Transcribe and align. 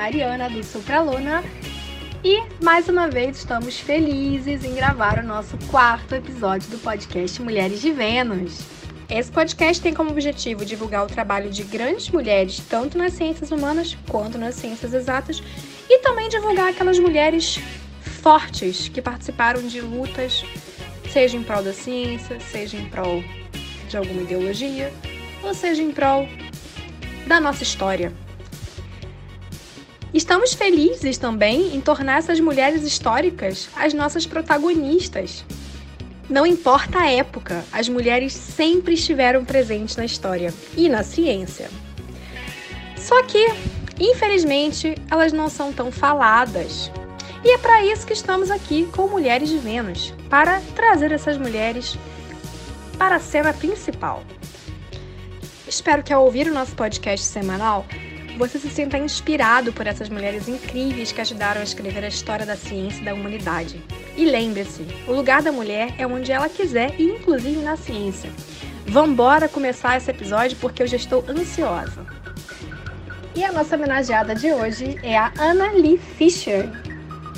Mariana 0.00 0.48
do 0.48 0.64
Supraluna 0.64 1.44
e 2.24 2.42
mais 2.64 2.88
uma 2.88 3.06
vez 3.06 3.36
estamos 3.36 3.78
felizes 3.78 4.64
em 4.64 4.74
gravar 4.74 5.18
o 5.18 5.22
nosso 5.22 5.58
quarto 5.70 6.14
episódio 6.14 6.70
do 6.70 6.78
podcast 6.78 7.42
Mulheres 7.42 7.82
de 7.82 7.90
Vênus. 7.90 8.62
Esse 9.10 9.30
podcast 9.30 9.82
tem 9.82 9.92
como 9.92 10.08
objetivo 10.08 10.64
divulgar 10.64 11.04
o 11.04 11.06
trabalho 11.06 11.50
de 11.50 11.64
grandes 11.64 12.08
mulheres, 12.08 12.62
tanto 12.66 12.96
nas 12.96 13.12
ciências 13.12 13.50
humanas 13.50 13.94
quanto 14.08 14.38
nas 14.38 14.54
ciências 14.54 14.94
exatas, 14.94 15.42
e 15.86 15.98
também 15.98 16.30
divulgar 16.30 16.70
aquelas 16.70 16.98
mulheres 16.98 17.60
fortes 18.00 18.88
que 18.88 19.02
participaram 19.02 19.60
de 19.66 19.82
lutas, 19.82 20.46
seja 21.12 21.36
em 21.36 21.42
prol 21.42 21.62
da 21.62 21.74
ciência, 21.74 22.40
seja 22.40 22.78
em 22.78 22.86
prol 22.86 23.22
de 23.86 23.98
alguma 23.98 24.22
ideologia, 24.22 24.90
ou 25.42 25.52
seja 25.52 25.82
em 25.82 25.90
prol 25.92 26.26
da 27.26 27.38
nossa 27.38 27.62
história. 27.62 28.29
Estamos 30.12 30.54
felizes 30.54 31.18
também 31.18 31.74
em 31.74 31.80
tornar 31.80 32.18
essas 32.18 32.40
mulheres 32.40 32.82
históricas 32.82 33.68
as 33.76 33.94
nossas 33.94 34.26
protagonistas. 34.26 35.44
Não 36.28 36.44
importa 36.44 37.00
a 37.00 37.10
época, 37.10 37.64
as 37.72 37.88
mulheres 37.88 38.32
sempre 38.32 38.94
estiveram 38.94 39.44
presentes 39.44 39.96
na 39.96 40.04
história 40.04 40.52
e 40.76 40.88
na 40.88 41.04
ciência. 41.04 41.70
Só 42.96 43.22
que, 43.22 43.46
infelizmente, 43.98 44.94
elas 45.10 45.32
não 45.32 45.48
são 45.48 45.72
tão 45.72 45.92
faladas. 45.92 46.90
E 47.44 47.52
é 47.52 47.58
para 47.58 47.84
isso 47.84 48.06
que 48.06 48.12
estamos 48.12 48.50
aqui 48.50 48.88
com 48.92 49.08
Mulheres 49.08 49.48
de 49.48 49.58
Vênus 49.58 50.12
para 50.28 50.60
trazer 50.74 51.10
essas 51.10 51.38
mulheres 51.38 51.96
para 52.98 53.16
a 53.16 53.20
cena 53.20 53.52
principal. 53.52 54.22
Espero 55.66 56.02
que 56.02 56.12
ao 56.12 56.24
ouvir 56.24 56.48
o 56.48 56.52
nosso 56.52 56.74
podcast 56.74 57.24
semanal, 57.24 57.86
você 58.40 58.58
se 58.58 58.70
sinta 58.70 58.96
inspirado 58.96 59.70
por 59.70 59.86
essas 59.86 60.08
mulheres 60.08 60.48
incríveis 60.48 61.12
que 61.12 61.20
ajudaram 61.20 61.60
a 61.60 61.64
escrever 61.64 62.02
a 62.02 62.08
história 62.08 62.46
da 62.46 62.56
ciência 62.56 63.02
e 63.02 63.04
da 63.04 63.12
humanidade. 63.12 63.84
E 64.16 64.24
lembre-se, 64.24 64.86
o 65.06 65.12
lugar 65.12 65.42
da 65.42 65.52
mulher 65.52 65.94
é 65.98 66.06
onde 66.06 66.32
ela 66.32 66.48
quiser 66.48 66.98
inclusive 66.98 67.60
na 67.60 67.76
ciência. 67.76 68.30
Vambora 68.86 69.46
começar 69.46 69.98
esse 69.98 70.10
episódio 70.10 70.56
porque 70.58 70.82
eu 70.82 70.86
já 70.86 70.96
estou 70.96 71.22
ansiosa. 71.28 72.06
E 73.34 73.44
a 73.44 73.52
nossa 73.52 73.76
homenageada 73.76 74.34
de 74.34 74.50
hoje 74.50 74.98
é 75.02 75.18
a 75.18 75.30
Anna 75.38 75.72
Lee 75.72 75.98
Fisher, 75.98 76.66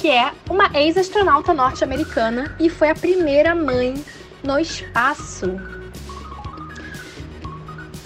que 0.01 0.09
é 0.09 0.31
uma 0.49 0.71
ex-astronauta 0.73 1.53
norte-americana 1.53 2.55
e 2.61 2.71
foi 2.71 2.91
a 2.91 2.95
primeira 2.95 3.57
mãe 3.57 3.95
no 4.45 4.57
espaço. 4.57 5.82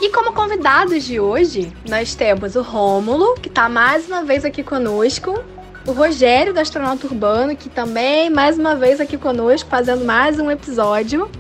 E 0.00 0.11
como 0.11 0.33
convidados 0.33 1.05
de 1.05 1.19
hoje, 1.19 1.72
nós 1.89 2.14
temos 2.14 2.55
o 2.55 2.62
Rômulo, 2.62 3.34
que 3.34 3.48
está 3.48 3.69
mais 3.69 4.06
uma 4.06 4.22
vez 4.22 4.44
aqui 4.44 4.62
conosco, 4.62 5.42
o 5.86 5.92
Rogério, 5.92 6.53
do 6.53 6.61
Astronauta 6.61 7.06
Urbano, 7.06 7.56
que 7.56 7.70
também 7.70 8.28
mais 8.28 8.58
uma 8.58 8.75
vez 8.75 9.00
aqui 9.00 9.16
conosco, 9.16 9.70
fazendo 9.70 10.05
mais 10.05 10.38
um 10.38 10.50
episódio. 10.50 11.30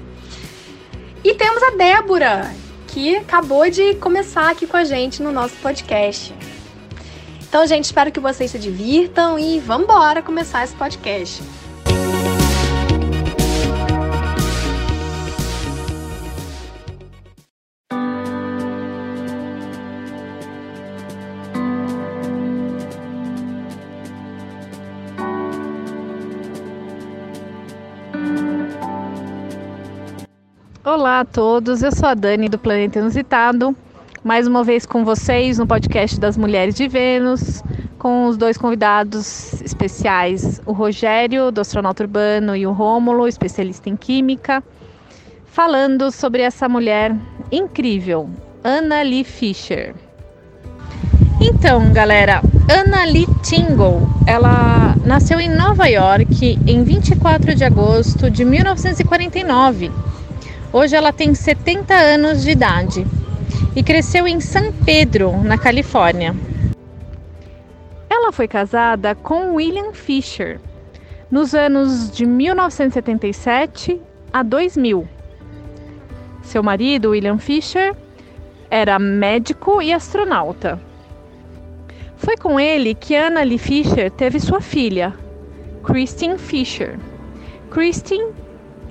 E 1.22 1.34
temos 1.34 1.62
a 1.62 1.70
Débora, 1.72 2.50
que 2.86 3.16
acabou 3.16 3.68
de 3.68 3.94
começar 3.96 4.50
aqui 4.50 4.66
com 4.66 4.76
a 4.76 4.84
gente 4.84 5.22
no 5.22 5.32
nosso 5.32 5.56
podcast. 5.56 6.34
Então, 7.46 7.66
gente, 7.66 7.84
espero 7.84 8.10
que 8.10 8.20
vocês 8.20 8.50
se 8.50 8.58
divirtam 8.58 9.38
e 9.38 9.60
vamos 9.60 9.84
embora 9.84 10.22
começar 10.22 10.64
esse 10.64 10.74
podcast. 10.74 11.42
Olá 30.86 31.18
a 31.18 31.24
todos, 31.24 31.82
eu 31.82 31.90
sou 31.90 32.08
a 32.08 32.14
Dani 32.14 32.48
do 32.48 32.58
Planeta 32.58 33.00
Inusitado, 33.00 33.74
mais 34.22 34.46
uma 34.46 34.62
vez 34.62 34.86
com 34.86 35.04
vocês 35.04 35.58
no 35.58 35.66
podcast 35.66 36.20
das 36.20 36.36
Mulheres 36.36 36.76
de 36.76 36.86
Vênus, 36.86 37.60
com 37.98 38.26
os 38.26 38.36
dois 38.36 38.56
convidados 38.56 39.60
especiais, 39.62 40.62
o 40.64 40.70
Rogério, 40.70 41.50
do 41.50 41.60
Astronauta 41.60 42.04
Urbano, 42.04 42.54
e 42.54 42.68
o 42.68 42.72
Rômulo, 42.72 43.26
especialista 43.26 43.88
em 43.88 43.96
Química, 43.96 44.62
falando 45.44 46.12
sobre 46.12 46.42
essa 46.42 46.68
mulher 46.68 47.16
incrível, 47.50 48.30
Anna 48.62 49.02
Lee 49.02 49.24
Fisher. 49.24 49.92
Então, 51.40 51.92
galera, 51.92 52.40
Anna 52.70 53.06
Lee 53.06 53.26
Tingle, 53.42 54.08
ela 54.24 54.94
nasceu 55.04 55.40
em 55.40 55.48
Nova 55.48 55.88
York 55.88 56.60
em 56.64 56.84
24 56.84 57.56
de 57.56 57.64
agosto 57.64 58.30
de 58.30 58.44
1949 58.44 59.90
Hoje 60.78 60.94
ela 60.94 61.10
tem 61.10 61.34
70 61.34 61.94
anos 61.94 62.42
de 62.42 62.50
idade 62.50 63.06
e 63.74 63.82
cresceu 63.82 64.28
em 64.28 64.40
San 64.40 64.70
Pedro, 64.84 65.34
na 65.42 65.56
Califórnia. 65.56 66.36
Ela 68.10 68.30
foi 68.30 68.46
casada 68.46 69.14
com 69.14 69.54
William 69.54 69.94
Fisher 69.94 70.60
nos 71.30 71.54
anos 71.54 72.10
de 72.10 72.26
1977 72.26 73.98
a 74.30 74.42
2000. 74.42 75.08
Seu 76.42 76.62
marido, 76.62 77.12
William 77.12 77.38
Fisher, 77.38 77.96
era 78.70 78.98
médico 78.98 79.80
e 79.80 79.94
astronauta. 79.94 80.78
Foi 82.18 82.36
com 82.36 82.60
ele 82.60 82.94
que 82.94 83.16
Anna 83.16 83.42
Lee 83.42 83.56
Fisher 83.56 84.10
teve 84.10 84.38
sua 84.38 84.60
filha, 84.60 85.14
Christine 85.82 86.36
Fisher. 86.36 86.98
Christine 87.70 88.30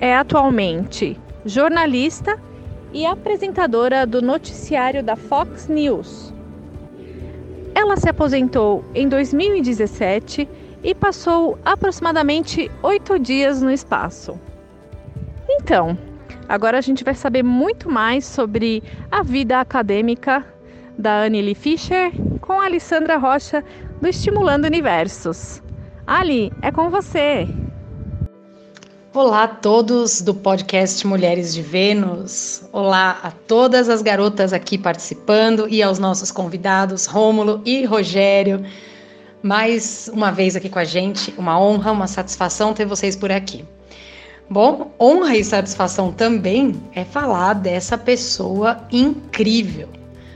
é 0.00 0.16
atualmente 0.16 1.16
jornalista 1.46 2.38
e 2.92 3.06
apresentadora 3.06 4.04
do 4.04 4.20
noticiário 4.20 5.02
da 5.02 5.14
Fox 5.14 5.68
News. 5.68 6.34
Ela 7.74 7.96
se 7.96 8.08
aposentou 8.08 8.84
em 8.94 9.08
2017 9.08 10.48
e 10.82 10.94
passou 10.94 11.58
aproximadamente 11.64 12.70
oito 12.82 13.18
dias 13.18 13.62
no 13.62 13.70
espaço. 13.70 14.38
Então, 15.48 15.96
agora 16.48 16.78
a 16.78 16.80
gente 16.80 17.04
vai 17.04 17.14
saber 17.14 17.44
muito 17.44 17.88
mais 17.88 18.24
sobre 18.24 18.82
a 19.10 19.22
vida 19.22 19.60
acadêmica 19.60 20.44
da 20.98 21.24
Annie 21.24 21.54
Fischer 21.54 22.10
com 22.40 22.60
a 22.60 22.64
Alessandra 22.64 23.18
Rocha 23.18 23.62
do 24.00 24.08
Estimulando 24.08 24.64
Universos. 24.64 25.62
Ali, 26.06 26.52
é 26.62 26.72
com 26.72 26.90
você! 26.90 27.46
Olá 29.16 29.44
a 29.44 29.48
todos 29.48 30.20
do 30.20 30.34
podcast 30.34 31.06
Mulheres 31.06 31.54
de 31.54 31.62
Vênus. 31.62 32.62
Olá 32.70 33.18
a 33.22 33.30
todas 33.30 33.88
as 33.88 34.02
garotas 34.02 34.52
aqui 34.52 34.76
participando 34.76 35.66
e 35.70 35.82
aos 35.82 35.98
nossos 35.98 36.30
convidados 36.30 37.06
Rômulo 37.06 37.62
e 37.64 37.82
Rogério. 37.86 38.62
Mais 39.42 40.10
uma 40.12 40.30
vez 40.30 40.54
aqui 40.54 40.68
com 40.68 40.78
a 40.78 40.84
gente, 40.84 41.32
uma 41.38 41.58
honra, 41.58 41.92
uma 41.92 42.06
satisfação 42.06 42.74
ter 42.74 42.84
vocês 42.84 43.16
por 43.16 43.32
aqui. 43.32 43.64
Bom, 44.50 44.92
honra 45.00 45.34
e 45.34 45.42
satisfação 45.42 46.12
também 46.12 46.74
é 46.94 47.02
falar 47.02 47.54
dessa 47.54 47.96
pessoa 47.96 48.82
incrível, 48.92 49.88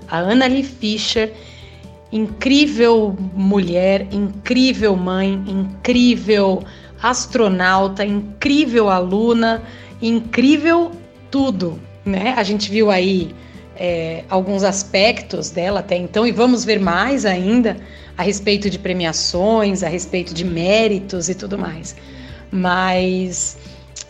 a 0.08 0.20
Annalie 0.20 0.64
Fischer, 0.64 1.34
incrível 2.10 3.14
mulher, 3.34 4.06
incrível 4.10 4.96
mãe, 4.96 5.34
incrível 5.46 6.62
astronauta, 7.02 8.04
incrível 8.04 8.88
aluna, 8.88 9.62
incrível 10.00 10.92
tudo, 11.30 11.78
né? 12.04 12.34
A 12.36 12.42
gente 12.42 12.70
viu 12.70 12.90
aí 12.90 13.34
é, 13.76 14.24
alguns 14.28 14.62
aspectos 14.62 15.50
dela 15.50 15.80
até 15.80 15.96
então 15.96 16.26
e 16.26 16.32
vamos 16.32 16.64
ver 16.64 16.78
mais 16.78 17.24
ainda 17.24 17.76
a 18.16 18.22
respeito 18.22 18.68
de 18.68 18.78
premiações, 18.78 19.82
a 19.82 19.88
respeito 19.88 20.34
de 20.34 20.44
méritos 20.44 21.28
e 21.28 21.34
tudo 21.34 21.56
mais. 21.56 21.96
Mas 22.52 23.56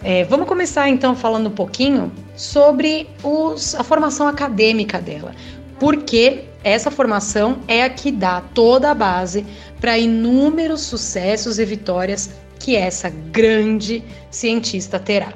é, 0.03 0.25
vamos 0.25 0.49
começar 0.49 0.89
então 0.89 1.15
falando 1.15 1.49
um 1.49 1.53
pouquinho 1.53 2.11
sobre 2.35 3.09
os, 3.23 3.75
a 3.75 3.85
formação 3.85 4.27
acadêmica 4.27 5.01
dela, 5.01 5.33
porque 5.79 6.45
essa 6.65 6.91
formação 6.91 7.59
é 7.69 7.85
a 7.85 7.91
que 7.91 8.11
dá 8.11 8.41
toda 8.41 8.91
a 8.91 8.95
base 8.95 9.47
para 9.81 9.97
inúmeros 9.99 10.81
sucessos 10.83 11.59
e 11.59 11.65
vitórias 11.65 12.31
que 12.61 12.77
essa 12.77 13.09
grande 13.09 14.05
cientista 14.31 15.01
terá. 15.01 15.33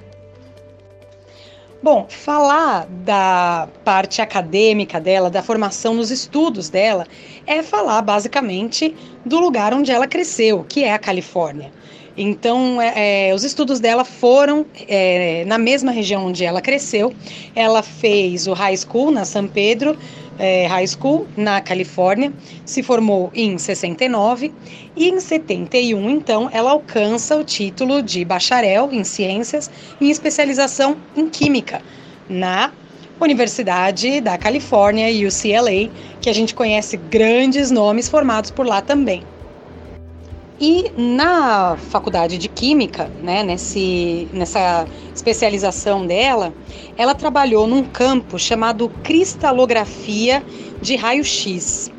Bom, 1.83 2.07
falar 2.09 2.87
da 2.87 3.69
parte 3.85 4.23
acadêmica 4.23 4.99
dela, 5.01 5.29
da 5.29 5.43
formação 5.43 5.93
nos 5.93 6.11
estudos 6.11 6.71
dela, 6.71 7.07
é 7.47 7.63
falar 7.63 8.01
basicamente 8.01 8.97
do 9.25 9.39
lugar 9.39 9.75
onde 9.75 9.91
ela 9.91 10.07
cresceu, 10.07 10.65
que 10.67 10.85
é 10.85 10.95
a 10.95 10.99
Califórnia. 10.99 11.73
Então, 12.17 12.81
é, 12.81 13.29
é, 13.29 13.35
os 13.35 13.45
estudos 13.45 13.81
dela 13.81 14.05
foram 14.05 14.65
é, 14.89 15.45
na 15.47 15.59
mesma 15.59 15.91
região 15.91 16.27
onde 16.27 16.45
ela 16.45 16.61
cresceu. 16.61 17.13
Ela 17.55 17.83
fez 17.83 18.47
o 18.47 18.53
high 18.53 18.77
school 18.77 19.11
na 19.11 19.25
São 19.25 19.47
Pedro, 19.47 19.99
é, 20.39 20.67
High 20.67 20.87
School, 20.87 21.27
na 21.37 21.61
Califórnia, 21.61 22.33
se 22.65 22.83
formou 22.83 23.31
em 23.35 23.59
69 23.59 24.53
e 24.97 25.09
em 25.09 25.21
71, 25.21 26.11
então, 26.11 26.49
ela 26.53 26.71
alcança 26.71 27.37
o 27.37 27.45
título 27.45 28.03
de 28.03 28.25
bacharel 28.25 28.89
em 28.93 29.05
ciências 29.05 29.71
em 30.01 30.11
especialização 30.11 30.97
em 31.17 31.29
química 31.29 31.83
na 32.29 32.73
Universidade 33.21 34.21
da 34.21 34.37
Califórnia, 34.37 35.07
UCLA, 35.27 35.91
que 36.21 36.29
a 36.29 36.33
gente 36.33 36.55
conhece 36.55 36.97
grandes 36.97 37.71
nomes 37.71 38.09
formados 38.09 38.51
por 38.51 38.67
lá 38.67 38.81
também. 38.81 39.23
E 40.67 40.91
na 40.97 41.77
faculdade 41.77 42.39
de 42.39 42.49
Química, 42.49 43.11
né, 43.23 43.43
nesse, 43.43 44.27
nessa 44.33 44.87
especialização 45.15 46.07
dela, 46.07 46.55
ela 46.97 47.15
trabalhou 47.15 47.67
num 47.67 47.85
campo 47.85 48.39
chamado 48.39 48.89
cristalografia 49.03 50.43
de 50.81 50.97
raio-x. 50.97 51.93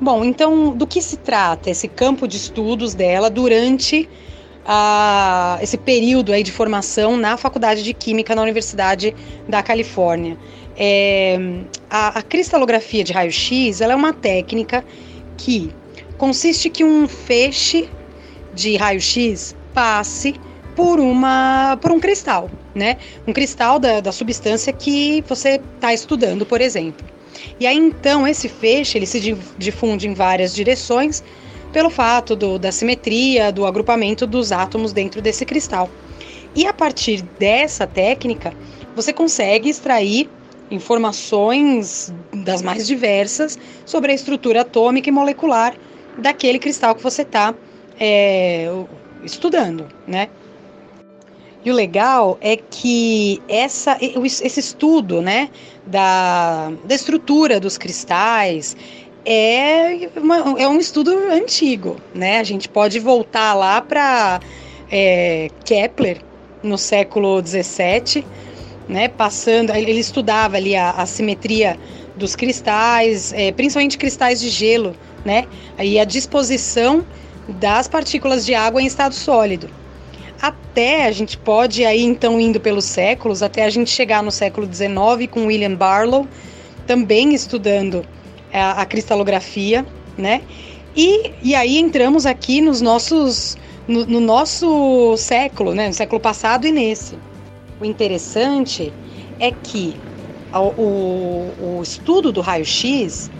Bom, 0.00 0.24
então 0.24 0.74
do 0.74 0.86
que 0.86 1.02
se 1.02 1.18
trata 1.18 1.68
esse 1.68 1.88
campo 1.88 2.26
de 2.26 2.38
estudos 2.38 2.94
dela 2.94 3.28
durante 3.28 4.08
a, 4.64 5.58
esse 5.60 5.76
período 5.76 6.32
aí 6.32 6.42
de 6.42 6.52
formação 6.52 7.18
na 7.18 7.36
Faculdade 7.36 7.82
de 7.82 7.92
Química 7.92 8.34
na 8.34 8.40
Universidade 8.40 9.14
da 9.46 9.62
Califórnia? 9.62 10.38
É, 10.74 11.38
a, 11.90 12.20
a 12.20 12.22
cristalografia 12.22 13.04
de 13.04 13.12
raio-x 13.12 13.82
ela 13.82 13.92
é 13.92 13.96
uma 13.96 14.14
técnica 14.14 14.82
que 15.36 15.70
consiste 16.18 16.68
que 16.68 16.84
um 16.84 17.08
feixe 17.08 17.88
de 18.52 18.76
raio-x 18.76 19.56
passe 19.72 20.34
por 20.74 21.00
uma 21.00 21.78
por 21.80 21.90
um 21.90 22.00
cristal, 22.00 22.50
né? 22.74 22.98
Um 23.26 23.32
cristal 23.32 23.78
da, 23.78 24.00
da 24.00 24.12
substância 24.12 24.72
que 24.72 25.24
você 25.26 25.60
está 25.76 25.94
estudando, 25.94 26.44
por 26.44 26.60
exemplo. 26.60 27.06
E 27.58 27.66
aí 27.66 27.76
então 27.76 28.26
esse 28.26 28.48
feixe 28.48 28.98
ele 28.98 29.06
se 29.06 29.36
difunde 29.56 30.08
em 30.08 30.14
várias 30.14 30.54
direções 30.54 31.22
pelo 31.72 31.90
fato 31.90 32.34
do, 32.34 32.58
da 32.58 32.72
simetria, 32.72 33.52
do 33.52 33.66
agrupamento 33.66 34.26
dos 34.26 34.52
átomos 34.52 34.92
dentro 34.92 35.22
desse 35.22 35.44
cristal. 35.44 35.88
E 36.54 36.66
a 36.66 36.72
partir 36.72 37.22
dessa 37.38 37.86
técnica, 37.86 38.52
você 38.96 39.12
consegue 39.12 39.68
extrair 39.68 40.28
informações 40.70 42.12
das 42.32 42.62
mais 42.62 42.86
diversas 42.86 43.58
sobre 43.84 44.12
a 44.12 44.14
estrutura 44.14 44.62
atômica 44.62 45.08
e 45.08 45.12
molecular 45.12 45.74
daquele 46.18 46.58
cristal 46.58 46.94
que 46.94 47.02
você 47.02 47.22
está 47.22 47.54
é, 47.98 48.70
estudando, 49.22 49.86
né? 50.06 50.28
E 51.64 51.70
o 51.70 51.74
legal 51.74 52.38
é 52.40 52.56
que 52.56 53.42
essa, 53.48 53.98
esse 54.00 54.60
estudo 54.60 55.20
né, 55.20 55.50
da, 55.84 56.70
da 56.84 56.94
estrutura 56.94 57.58
dos 57.58 57.76
cristais 57.76 58.76
é, 59.26 60.08
uma, 60.16 60.36
é 60.58 60.68
um 60.68 60.78
estudo 60.78 61.10
antigo. 61.30 61.96
Né? 62.14 62.38
A 62.38 62.44
gente 62.44 62.68
pode 62.68 63.00
voltar 63.00 63.54
lá 63.54 63.82
para 63.82 64.40
é, 64.90 65.50
Kepler, 65.64 66.22
no 66.62 66.78
século 66.78 67.40
XVII, 67.44 68.24
né, 68.88 69.08
passando, 69.08 69.70
ele 69.74 69.92
estudava 69.92 70.56
ali 70.56 70.74
a, 70.74 70.90
a 70.90 71.06
simetria 71.06 71.78
dos 72.18 72.36
cristais, 72.36 73.32
é, 73.32 73.52
principalmente 73.52 73.96
cristais 73.96 74.40
de 74.40 74.50
gelo, 74.50 74.94
né? 75.24 75.46
Aí 75.78 75.98
a 75.98 76.04
disposição 76.04 77.04
das 77.48 77.88
partículas 77.88 78.44
de 78.44 78.54
água 78.54 78.82
em 78.82 78.86
estado 78.86 79.14
sólido. 79.14 79.70
Até 80.40 81.06
a 81.06 81.12
gente 81.12 81.36
pode 81.38 81.84
aí 81.84 82.02
então 82.02 82.40
indo 82.40 82.60
pelos 82.60 82.84
séculos, 82.84 83.42
até 83.42 83.64
a 83.64 83.70
gente 83.70 83.90
chegar 83.90 84.22
no 84.22 84.30
século 84.30 84.68
XIX 84.72 85.30
com 85.30 85.46
William 85.46 85.74
Barlow, 85.74 86.28
também 86.86 87.34
estudando 87.34 88.04
a, 88.52 88.82
a 88.82 88.86
cristalografia, 88.86 89.86
né? 90.16 90.42
E, 90.94 91.32
e 91.42 91.54
aí 91.54 91.78
entramos 91.78 92.26
aqui 92.26 92.60
nos 92.60 92.80
nossos 92.80 93.56
no, 93.86 94.04
no 94.04 94.20
nosso 94.20 95.16
século, 95.16 95.74
né? 95.74 95.88
No 95.88 95.94
século 95.94 96.20
passado 96.20 96.66
e 96.66 96.72
nesse. 96.72 97.16
O 97.80 97.84
interessante 97.84 98.92
é 99.40 99.50
que 99.50 99.96
o, 100.52 101.50
o 101.60 101.80
estudo 101.82 102.32
do 102.32 102.40
raio-x 102.40 103.30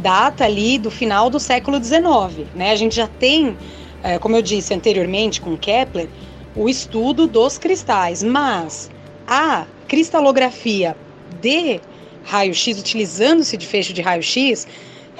data 0.00 0.44
ali 0.44 0.78
do 0.78 0.90
final 0.90 1.30
do 1.30 1.38
século 1.38 1.82
XIX. 1.82 2.48
Né? 2.54 2.70
A 2.70 2.76
gente 2.76 2.96
já 2.96 3.06
tem, 3.06 3.56
é, 4.02 4.18
como 4.18 4.36
eu 4.36 4.42
disse 4.42 4.74
anteriormente 4.74 5.40
com 5.40 5.56
Kepler, 5.56 6.08
o 6.54 6.68
estudo 6.68 7.26
dos 7.26 7.58
cristais, 7.58 8.22
mas 8.22 8.90
a 9.26 9.66
cristalografia 9.88 10.96
de 11.40 11.80
raio-x, 12.24 12.78
utilizando-se 12.78 13.56
de 13.56 13.66
feixe 13.66 13.92
de 13.92 14.02
raio-x, 14.02 14.66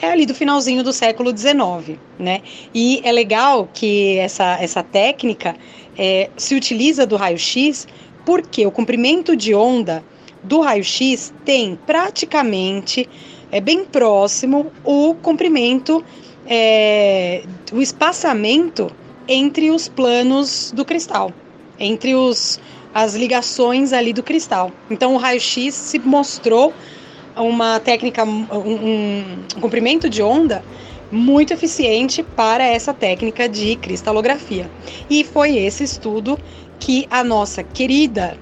é 0.00 0.10
ali 0.10 0.26
do 0.26 0.34
finalzinho 0.34 0.82
do 0.82 0.92
século 0.92 1.36
XIX, 1.36 1.98
né? 2.18 2.42
E 2.74 3.00
é 3.04 3.12
legal 3.12 3.68
que 3.72 4.18
essa, 4.18 4.58
essa 4.60 4.82
técnica 4.82 5.54
é, 5.96 6.28
se 6.36 6.54
utiliza 6.54 7.06
do 7.06 7.16
raio-x 7.16 7.86
porque 8.24 8.66
o 8.66 8.70
comprimento 8.70 9.36
de 9.36 9.54
onda 9.54 10.02
do 10.42 10.60
raio-x 10.60 11.32
tem 11.44 11.78
praticamente 11.86 13.08
é 13.50 13.60
bem 13.60 13.84
próximo 13.84 14.72
o 14.82 15.14
comprimento, 15.14 16.02
é, 16.46 17.44
o 17.70 17.82
espaçamento 17.82 18.90
entre 19.28 19.70
os 19.70 19.88
planos 19.88 20.72
do 20.74 20.86
cristal, 20.86 21.30
entre 21.78 22.14
os, 22.14 22.58
as 22.94 23.14
ligações 23.14 23.92
ali 23.92 24.12
do 24.14 24.22
cristal. 24.22 24.72
Então 24.90 25.14
o 25.14 25.18
raio-x 25.18 25.74
se 25.74 25.98
mostrou 25.98 26.72
uma 27.36 27.78
técnica, 27.78 28.24
um, 28.24 28.46
um, 28.52 29.24
um 29.56 29.60
comprimento 29.60 30.08
de 30.08 30.22
onda 30.22 30.64
muito 31.10 31.52
eficiente 31.52 32.22
para 32.22 32.64
essa 32.64 32.94
técnica 32.94 33.46
de 33.46 33.76
cristalografia. 33.76 34.70
E 35.10 35.22
foi 35.24 35.58
esse 35.58 35.84
estudo 35.84 36.38
que 36.80 37.06
a 37.10 37.22
nossa 37.22 37.62
querida 37.62 38.38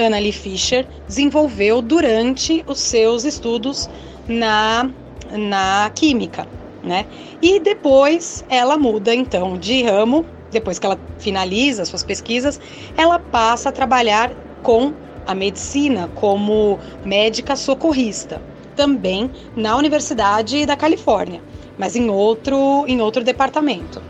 Anna 0.00 0.18
Lee 0.18 0.32
Fisher 0.32 0.86
desenvolveu 1.06 1.80
durante 1.82 2.64
os 2.66 2.80
seus 2.80 3.24
estudos 3.24 3.88
na, 4.26 4.90
na 5.30 5.90
química, 5.94 6.46
né? 6.82 7.06
E 7.42 7.60
depois 7.60 8.44
ela 8.48 8.76
muda 8.76 9.14
então 9.14 9.58
de 9.58 9.82
ramo, 9.82 10.24
depois 10.50 10.78
que 10.78 10.86
ela 10.86 10.98
finaliza 11.18 11.84
suas 11.84 12.02
pesquisas, 12.02 12.60
ela 12.96 13.18
passa 13.18 13.68
a 13.68 13.72
trabalhar 13.72 14.32
com 14.62 14.92
a 15.26 15.34
medicina 15.34 16.10
como 16.14 16.78
médica 17.04 17.54
socorrista, 17.54 18.40
também 18.74 19.30
na 19.54 19.76
Universidade 19.76 20.64
da 20.66 20.76
Califórnia, 20.76 21.42
mas 21.78 21.94
em 21.94 22.08
outro 22.10 22.84
em 22.88 23.00
outro 23.00 23.22
departamento. 23.22 24.02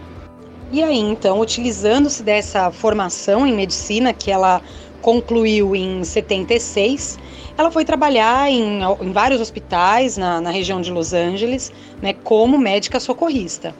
E 0.72 0.84
aí, 0.84 0.98
então, 0.98 1.40
utilizando-se 1.40 2.22
dessa 2.22 2.70
formação 2.70 3.44
em 3.44 3.52
medicina 3.52 4.12
que 4.12 4.30
ela 4.30 4.62
concluiu 5.00 5.74
em 5.74 6.04
76, 6.04 7.18
ela 7.56 7.70
foi 7.70 7.84
trabalhar 7.84 8.50
em, 8.50 8.80
em 9.00 9.12
vários 9.12 9.40
hospitais 9.40 10.16
na, 10.16 10.40
na, 10.40 10.50
região 10.50 10.80
de 10.80 10.90
Los 10.90 11.12
Angeles, 11.12 11.72
né, 12.00 12.12
como 12.12 12.58
médica 12.58 13.00
socorrista. 13.00 13.74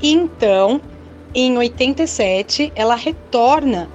E 0.00 0.12
então, 0.12 0.80
em 1.34 1.56
87, 1.58 2.72
ela 2.74 2.94
retorna 2.94 3.88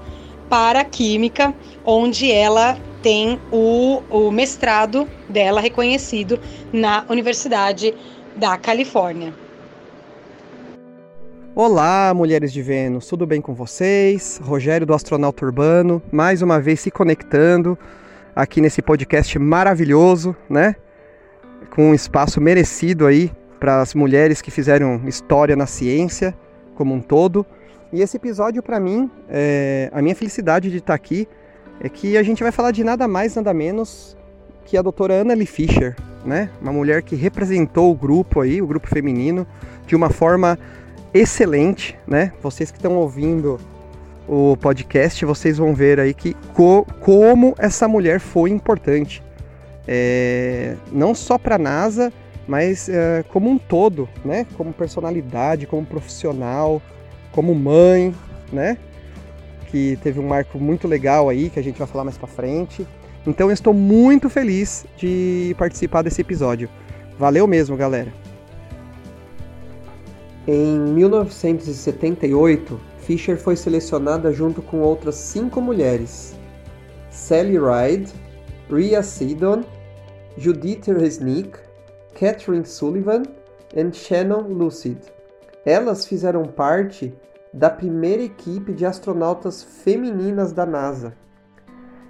para 0.50 0.82
a 0.82 0.86
Química, 0.86 1.54
onde 1.86 2.32
ela 2.32 2.78
tem 3.02 3.40
o, 3.52 4.02
o 4.10 4.32
mestrado 4.32 5.08
dela 5.28 5.60
reconhecido 5.60 6.40
na 6.72 7.06
Universidade 7.10 7.94
da 8.36 8.58
Califórnia. 8.58 9.43
Olá, 11.56 12.12
mulheres 12.16 12.52
de 12.52 12.64
Vênus, 12.64 13.06
tudo 13.06 13.28
bem 13.28 13.40
com 13.40 13.54
vocês? 13.54 14.42
Rogério 14.44 14.88
do 14.88 14.94
Astronauta 14.96 15.46
Urbano, 15.46 16.02
mais 16.12 16.42
uma 16.42 16.60
vez 16.60 16.80
se 16.80 16.90
conectando 16.90 17.78
aqui 18.36 18.60
nesse 18.60 18.82
podcast 18.82 19.38
maravilhoso, 19.38 20.36
né? 20.50 20.76
Com 21.70 21.92
um 21.92 21.94
espaço 21.94 22.42
merecido 22.42 23.06
aí 23.06 23.32
para 23.60 23.82
as 23.82 23.94
mulheres 23.94 24.42
que 24.42 24.50
fizeram 24.50 25.00
história 25.08 25.56
na 25.56 25.68
ciência 25.68 26.36
como 26.74 26.92
um 26.92 27.00
todo. 27.00 27.46
E 27.92 28.02
esse 28.02 28.18
episódio, 28.18 28.64
para 28.64 28.80
mim, 28.80 29.12
é... 29.30 29.92
a 29.94 30.02
minha 30.02 30.16
felicidade 30.16 30.72
de 30.72 30.78
estar 30.78 30.96
aqui 30.96 31.28
é 31.80 31.88
que 31.88 32.18
a 32.18 32.24
gente 32.24 32.42
vai 32.42 32.52
falar 32.52 32.72
de 32.72 32.84
nada 32.84 33.08
mais, 33.08 33.36
nada 33.36 33.54
menos 33.54 34.18
que 34.66 34.76
a 34.76 34.82
doutora 34.82 35.22
Anna 35.22 35.36
Lee 35.36 35.46
Fisher, 35.46 35.96
né? 36.26 36.50
Uma 36.60 36.74
mulher 36.74 37.04
que 37.04 37.16
representou 37.16 37.92
o 37.92 37.96
grupo 37.96 38.42
aí, 38.42 38.60
o 38.60 38.66
grupo 38.66 38.88
feminino, 38.88 39.46
de 39.86 39.96
uma 39.96 40.10
forma 40.10 40.58
excelente, 41.14 41.98
né? 42.08 42.34
Vocês 42.42 42.72
que 42.72 42.78
estão 42.78 42.96
ouvindo 42.96 43.60
o 44.28 44.56
podcast, 44.58 45.26
vocês 45.26 45.58
vão 45.58 45.74
ver 45.74 46.00
aí 46.00 46.14
que 46.14 46.34
co 46.54 46.86
como 47.00 47.54
essa 47.58 47.88
mulher 47.88 48.20
foi 48.20 48.50
importante. 48.50 49.22
É, 49.88 50.76
não 50.92 51.14
só 51.14 51.38
para 51.38 51.56
a 51.56 51.60
NASA, 51.60 52.12
mas 52.48 52.90
é, 52.90 53.24
como 53.30 53.50
um 53.50 53.58
todo, 53.58 54.08
né? 54.24 54.46
Como 54.58 54.74
personalidade, 54.74 55.68
como 55.68 55.86
profissional, 55.86 56.82
como 57.32 57.54
mãe, 57.54 58.14
né? 58.52 58.78
Que 59.70 59.98
teve 60.02 60.20
um 60.20 60.28
marco 60.28 60.58
muito 60.58 60.88
legal 60.88 61.30
aí 61.30 61.50
que 61.50 61.60
a 61.60 61.64
gente 61.64 61.78
vai 61.78 61.88
falar 61.88 62.04
mais 62.06 62.18
para 62.18 62.28
frente. 62.28 62.88
Então 63.26 63.48
eu 63.48 63.54
estou 63.54 63.74
muito 63.74 64.30
feliz 64.30 64.86
de 64.98 65.56
participar 65.58 66.02
desse 66.02 66.22
episódio. 66.22 66.70
Valeu 67.18 67.48
mesmo, 67.48 67.76
galera. 67.78 68.23
Em 70.46 70.78
1978, 70.78 72.78
Fisher 72.98 73.38
foi 73.38 73.56
selecionada 73.56 74.34
junto 74.34 74.62
com 74.62 74.82
outras 74.82 75.16
cinco 75.16 75.62
mulheres: 75.62 76.38
Sally 77.10 77.58
Ride, 77.58 78.12
Rhea 78.70 79.02
Seddon, 79.02 79.64
Judith 80.38 80.92
Resnick, 80.92 81.58
Catherine 82.14 82.66
Sullivan 82.66 83.24
e 83.74 83.94
Shannon 83.94 84.42
Lucid. 84.42 84.98
Elas 85.66 86.06
fizeram 86.06 86.44
parte 86.44 87.14
da 87.54 87.70
primeira 87.70 88.24
equipe 88.24 88.74
de 88.74 88.86
astronautas 88.86 89.64
femininas 89.64 90.52
da 90.52 90.66
NASA. 90.66 91.14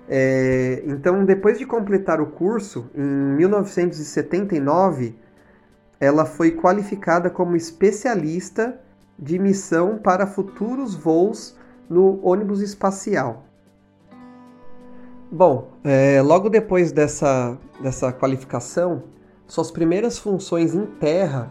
É, 0.09 0.81
então, 0.87 1.23
depois 1.23 1.59
de 1.59 1.67
completar 1.67 2.19
o 2.19 2.25
curso, 2.27 2.89
em 2.95 3.01
1979, 3.01 5.21
ela 6.03 6.25
foi 6.25 6.51
qualificada 6.51 7.29
como 7.29 7.55
especialista 7.55 8.79
de 9.17 9.39
missão 9.39 9.97
para 9.97 10.27
futuros 10.27 10.95
voos 10.95 11.55
no 11.89 12.19
ônibus 12.25 12.61
espacial. 12.61 13.45
Bom, 15.31 15.69
é, 15.83 16.21
logo 16.21 16.49
depois 16.49 16.91
dessa, 16.91 17.57
dessa 17.81 18.11
qualificação, 18.11 19.03
suas 19.47 19.71
primeiras 19.71 20.17
funções 20.17 20.75
em 20.75 20.85
terra 20.85 21.49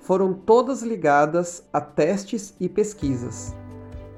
foram 0.00 0.34
todas 0.34 0.82
ligadas 0.82 1.62
a 1.72 1.80
testes 1.80 2.54
e 2.60 2.68
pesquisas. 2.68 3.54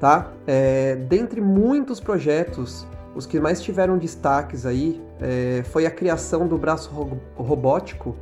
Tá? 0.00 0.33
É, 0.47 0.97
dentre 0.97 1.41
muitos 1.41 2.00
projetos, 2.00 2.87
os 3.14 3.26
que 3.26 3.38
mais 3.38 3.62
tiveram 3.62 3.99
destaques 3.99 4.67
aí 4.67 5.00
é, 5.21 5.62
foi 5.64 5.87
a 5.87 5.91
criação 5.91 6.49
do 6.49 6.59
braço 6.59 6.91
ro 6.91 7.21
robótico 7.37 8.17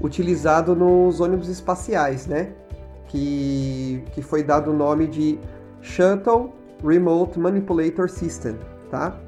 utilizado 0.00 0.74
nos 0.74 1.20
ônibus 1.20 1.48
espaciais, 1.48 2.26
né? 2.26 2.52
Que, 3.08 4.04
que 4.12 4.22
foi 4.22 4.42
dado 4.42 4.70
o 4.70 4.74
nome 4.74 5.06
de 5.06 5.38
Shuttle 5.80 6.52
Remote 6.84 7.38
Manipulator 7.38 8.08
System, 8.08 8.56
tá? 8.90 9.18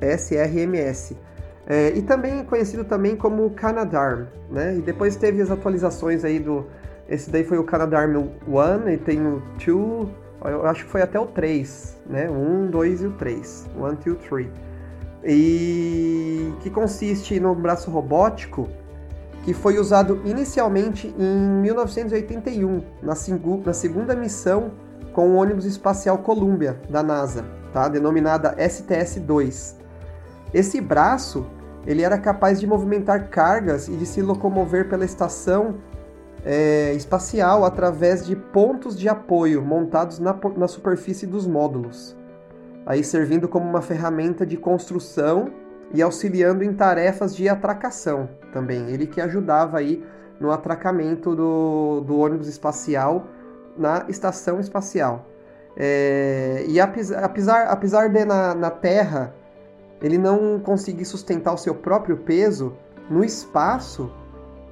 SRMS. 0.00 1.16
É, 1.66 1.90
e 1.96 2.02
também 2.02 2.44
conhecido 2.44 2.84
também 2.84 3.14
como 3.14 3.48
Canadarm, 3.50 4.26
né? 4.50 4.76
E 4.76 4.80
depois 4.80 5.16
teve 5.16 5.40
as 5.40 5.50
atualizações 5.50 6.24
aí 6.24 6.38
do... 6.38 6.66
Esse 7.08 7.30
daí 7.30 7.44
foi 7.44 7.58
o 7.58 7.64
Canadarm 7.64 8.16
1 8.48 8.88
e 8.88 8.96
tem 8.96 9.20
o 9.20 9.42
2, 9.64 10.08
eu 10.44 10.66
acho 10.66 10.84
que 10.84 10.90
foi 10.90 11.02
até 11.02 11.20
o 11.20 11.26
3, 11.26 12.00
né? 12.06 12.28
O 12.28 12.32
1, 12.32 12.70
2 12.70 13.02
e 13.02 13.06
o 13.06 13.12
3. 13.12 13.70
1, 13.76 13.80
2, 13.80 14.18
3. 14.28 14.48
E 15.24 16.52
que 16.60 16.70
consiste 16.70 17.38
no 17.38 17.54
braço 17.54 17.90
robótico 17.90 18.68
que 19.42 19.52
foi 19.52 19.78
usado 19.78 20.20
inicialmente 20.24 21.14
em 21.18 21.36
1981, 21.62 22.82
na, 23.02 23.14
na 23.64 23.72
segunda 23.72 24.14
missão 24.14 24.72
com 25.12 25.30
o 25.30 25.34
ônibus 25.34 25.64
espacial 25.64 26.18
Columbia, 26.18 26.80
da 26.88 27.02
NASA, 27.02 27.44
tá? 27.72 27.88
denominada 27.88 28.54
STS-2. 28.56 29.76
Esse 30.54 30.80
braço 30.80 31.46
ele 31.86 32.02
era 32.02 32.16
capaz 32.16 32.60
de 32.60 32.66
movimentar 32.66 33.28
cargas 33.28 33.88
e 33.88 33.96
de 33.96 34.06
se 34.06 34.22
locomover 34.22 34.88
pela 34.88 35.04
estação 35.04 35.76
é, 36.44 36.92
espacial 36.94 37.64
através 37.64 38.24
de 38.24 38.36
pontos 38.36 38.98
de 38.98 39.08
apoio 39.08 39.62
montados 39.62 40.18
na, 40.18 40.36
na 40.56 40.68
superfície 40.68 41.26
dos 41.26 41.46
módulos, 41.46 42.16
aí 42.86 43.02
servindo 43.02 43.48
como 43.48 43.68
uma 43.68 43.82
ferramenta 43.82 44.46
de 44.46 44.56
construção 44.56 45.52
e 45.92 46.02
auxiliando 46.02 46.64
em 46.64 46.72
tarefas 46.72 47.34
de 47.34 47.48
atracação 47.48 48.28
também. 48.52 48.90
Ele 48.90 49.06
que 49.06 49.20
ajudava 49.20 49.78
aí 49.78 50.04
no 50.40 50.50
atracamento 50.50 51.34
do, 51.36 52.00
do 52.00 52.18
ônibus 52.18 52.48
espacial 52.48 53.26
na 53.76 54.04
estação 54.08 54.60
espacial. 54.60 55.26
É, 55.76 56.64
e 56.68 56.78
apesar, 56.80 57.64
apesar 57.64 58.08
de 58.08 58.24
na, 58.24 58.54
na 58.54 58.70
Terra 58.70 59.34
ele 60.02 60.18
não 60.18 60.60
conseguir 60.60 61.04
sustentar 61.04 61.54
o 61.54 61.56
seu 61.56 61.74
próprio 61.74 62.18
peso, 62.18 62.74
no 63.08 63.24
espaço 63.24 64.12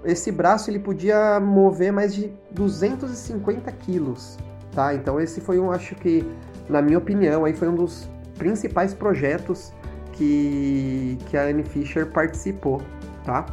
esse 0.04 0.32
braço 0.32 0.70
ele 0.70 0.78
podia 0.78 1.38
mover 1.40 1.92
mais 1.92 2.14
de 2.14 2.32
250 2.52 3.70
quilos, 3.72 4.38
tá? 4.72 4.94
Então 4.94 5.20
esse 5.20 5.40
foi 5.40 5.58
um, 5.58 5.70
acho 5.70 5.94
que, 5.94 6.26
na 6.68 6.80
minha 6.80 6.98
opinião, 6.98 7.44
aí 7.44 7.52
foi 7.52 7.68
um 7.68 7.74
dos 7.74 8.08
principais 8.38 8.94
projetos 8.94 9.72
que, 10.20 11.16
que 11.30 11.36
a 11.36 11.44
Anne 11.44 11.64
Fisher 11.64 12.06
participou, 12.06 12.82
tá? 13.24 13.46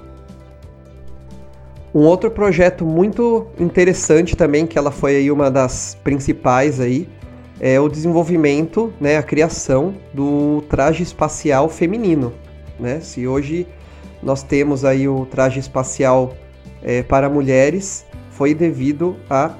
Um 1.95 2.01
outro 2.01 2.29
projeto 2.29 2.85
muito 2.85 3.47
interessante 3.57 4.35
também, 4.35 4.67
que 4.67 4.77
ela 4.77 4.91
foi 4.91 5.15
aí 5.15 5.31
uma 5.31 5.49
das 5.49 5.97
principais 6.03 6.81
aí, 6.81 7.07
é 7.59 7.79
o 7.79 7.87
desenvolvimento, 7.87 8.93
né, 8.99 9.17
a 9.17 9.23
criação 9.23 9.95
do 10.13 10.61
traje 10.69 11.01
espacial 11.01 11.69
feminino, 11.69 12.33
né? 12.77 12.99
Se 12.99 13.25
hoje 13.25 13.65
nós 14.21 14.43
temos 14.43 14.83
aí 14.83 15.07
o 15.07 15.25
traje 15.25 15.59
espacial 15.59 16.33
é, 16.83 17.01
para 17.01 17.29
mulheres, 17.29 18.05
foi 18.31 18.53
devido 18.53 19.15
a 19.29 19.55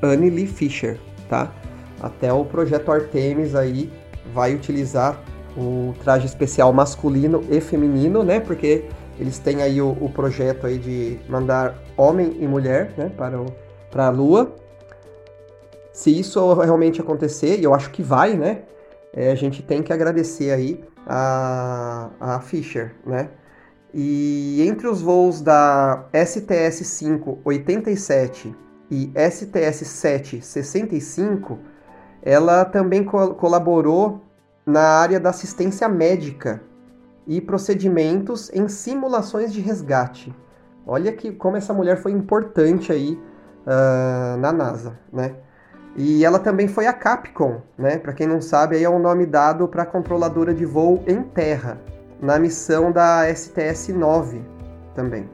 Anne 0.00 0.30
Lee 0.30 0.46
Fisher, 0.46 0.98
tá? 1.28 1.52
Até 2.00 2.32
o 2.32 2.44
projeto 2.44 2.92
Artemis 2.92 3.54
aí 3.54 3.90
vai 4.32 4.54
utilizar 4.54 5.20
o 5.56 5.94
traje 6.02 6.26
especial 6.26 6.72
masculino 6.72 7.44
e 7.50 7.60
feminino, 7.60 8.22
né? 8.22 8.40
Porque 8.40 8.84
eles 9.18 9.38
têm 9.38 9.62
aí 9.62 9.80
o, 9.80 9.96
o 10.00 10.10
projeto 10.10 10.66
aí 10.66 10.78
de 10.78 11.18
mandar 11.28 11.78
homem 11.96 12.36
e 12.40 12.46
mulher, 12.46 12.92
né? 12.96 13.10
Para, 13.16 13.40
o, 13.40 13.46
para 13.90 14.06
a 14.06 14.10
Lua. 14.10 14.54
Se 15.92 16.18
isso 16.18 16.52
realmente 16.54 17.00
acontecer, 17.00 17.60
e 17.60 17.64
eu 17.64 17.72
acho 17.72 17.90
que 17.90 18.02
vai, 18.02 18.34
né? 18.34 18.62
É, 19.12 19.30
a 19.30 19.34
gente 19.36 19.62
tem 19.62 19.82
que 19.82 19.92
agradecer 19.92 20.50
aí 20.50 20.82
a, 21.06 22.10
a 22.18 22.40
Fisher, 22.40 22.96
né? 23.06 23.28
E 23.92 24.60
entre 24.66 24.88
os 24.88 25.00
voos 25.00 25.40
da 25.40 26.06
STS-5 26.12 27.38
87 27.44 28.52
e 28.90 29.06
STS-7 29.14 30.42
65, 30.42 31.60
ela 32.20 32.64
também 32.64 33.04
co 33.04 33.34
colaborou 33.34 34.23
na 34.66 34.80
área 34.80 35.20
da 35.20 35.30
assistência 35.30 35.88
médica 35.88 36.62
e 37.26 37.40
procedimentos 37.40 38.50
em 38.52 38.68
simulações 38.68 39.52
de 39.52 39.60
resgate. 39.60 40.34
Olha 40.86 41.12
que 41.12 41.32
como 41.32 41.56
essa 41.56 41.72
mulher 41.72 41.96
foi 41.96 42.12
importante 42.12 42.92
aí 42.92 43.18
uh, 43.66 44.36
na 44.38 44.52
NASA, 44.52 44.98
né? 45.12 45.34
E 45.96 46.24
ela 46.24 46.38
também 46.38 46.66
foi 46.66 46.86
a 46.86 46.92
Capcom, 46.92 47.62
né? 47.78 47.98
Para 47.98 48.12
quem 48.12 48.26
não 48.26 48.40
sabe, 48.40 48.76
aí 48.76 48.84
é 48.84 48.90
um 48.90 48.98
nome 48.98 49.24
dado 49.24 49.68
para 49.68 49.86
controladora 49.86 50.52
de 50.52 50.64
voo 50.64 51.02
em 51.06 51.22
terra, 51.22 51.80
na 52.20 52.38
missão 52.38 52.90
da 52.90 53.26
STS-9 53.28 54.42
também. 54.94 55.28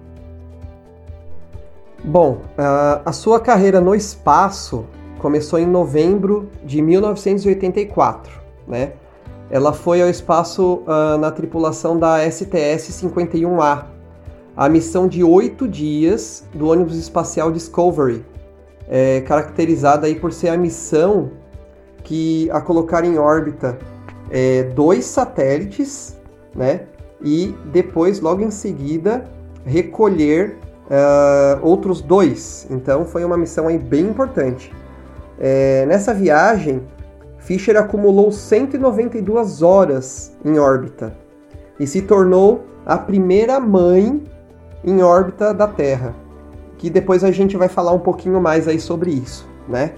Bom, 2.04 2.42
uh, 2.58 3.02
a 3.04 3.12
sua 3.12 3.40
carreira 3.40 3.80
no 3.80 3.94
espaço 3.94 4.86
começou 5.18 5.58
em 5.58 5.66
novembro 5.66 6.48
de 6.64 6.80
1984, 6.80 8.40
né? 8.66 8.92
Ela 9.50 9.72
foi 9.72 10.00
ao 10.00 10.08
espaço 10.08 10.82
uh, 10.86 11.18
na 11.18 11.30
tripulação 11.30 11.98
da 11.98 12.24
STS-51A, 12.24 13.84
a 14.56 14.68
missão 14.68 15.08
de 15.08 15.24
oito 15.24 15.66
dias 15.66 16.44
do 16.54 16.68
ônibus 16.68 16.96
espacial 16.96 17.50
Discovery, 17.50 18.24
é, 18.88 19.20
caracterizada 19.22 20.06
aí 20.06 20.14
por 20.14 20.32
ser 20.32 20.48
a 20.48 20.56
missão 20.56 21.30
que 22.02 22.50
a 22.50 22.60
colocar 22.60 23.04
em 23.04 23.18
órbita 23.18 23.78
é, 24.30 24.64
dois 24.64 25.04
satélites, 25.04 26.16
né? 26.54 26.86
E 27.22 27.54
depois, 27.72 28.20
logo 28.20 28.42
em 28.42 28.50
seguida, 28.50 29.24
recolher 29.64 30.56
uh, 30.86 31.60
outros 31.62 32.00
dois. 32.00 32.66
Então, 32.70 33.04
foi 33.04 33.24
uma 33.24 33.36
missão 33.36 33.68
aí 33.68 33.78
bem 33.78 34.06
importante. 34.06 34.72
É, 35.38 35.84
nessa 35.86 36.14
viagem, 36.14 36.82
Fisher 37.50 37.76
acumulou 37.76 38.30
192 38.30 39.60
horas 39.60 40.30
em 40.44 40.56
órbita 40.56 41.12
e 41.80 41.86
se 41.86 42.00
tornou 42.00 42.64
a 42.86 42.96
primeira 42.96 43.58
mãe 43.58 44.22
em 44.84 45.02
órbita 45.02 45.52
da 45.52 45.66
Terra. 45.66 46.14
Que 46.78 46.88
depois 46.88 47.24
a 47.24 47.32
gente 47.32 47.56
vai 47.56 47.66
falar 47.66 47.90
um 47.90 47.98
pouquinho 47.98 48.40
mais 48.40 48.68
aí 48.68 48.78
sobre 48.78 49.10
isso, 49.10 49.48
né? 49.68 49.94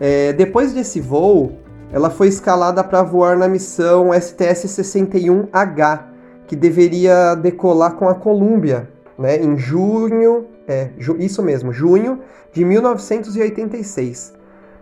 É, 0.00 0.32
depois 0.32 0.72
desse 0.72 0.98
voo, 0.98 1.58
ela 1.92 2.08
foi 2.08 2.28
escalada 2.28 2.82
para 2.82 3.02
voar 3.02 3.36
na 3.36 3.46
missão 3.46 4.08
STS-61H, 4.14 6.00
que 6.46 6.56
deveria 6.56 7.34
decolar 7.34 7.96
com 7.96 8.08
a 8.08 8.14
Columbia, 8.14 8.88
né? 9.18 9.36
Em 9.36 9.58
junho, 9.58 10.46
é, 10.66 10.88
isso 11.18 11.42
mesmo, 11.42 11.74
junho 11.74 12.20
de 12.54 12.64
1986 12.64 14.35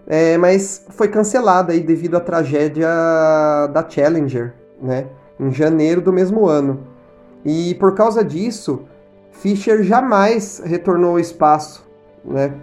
é, 0.06 0.36
mas 0.36 0.84
foi 0.90 1.08
cancelada 1.08 1.72
aí 1.72 1.80
devido 1.80 2.16
à 2.16 2.20
tragédia 2.20 2.88
da 3.72 3.84
Challenger, 3.88 4.52
né? 4.80 5.06
Em 5.38 5.50
janeiro 5.50 6.00
do 6.00 6.12
mesmo 6.12 6.46
ano. 6.46 6.80
E 7.44 7.74
por 7.74 7.94
causa 7.94 8.24
disso, 8.24 8.82
Fisher 9.32 9.82
jamais 9.82 10.62
retornou 10.64 11.12
ao 11.12 11.20
espaço, 11.20 11.86
né, 12.24 12.54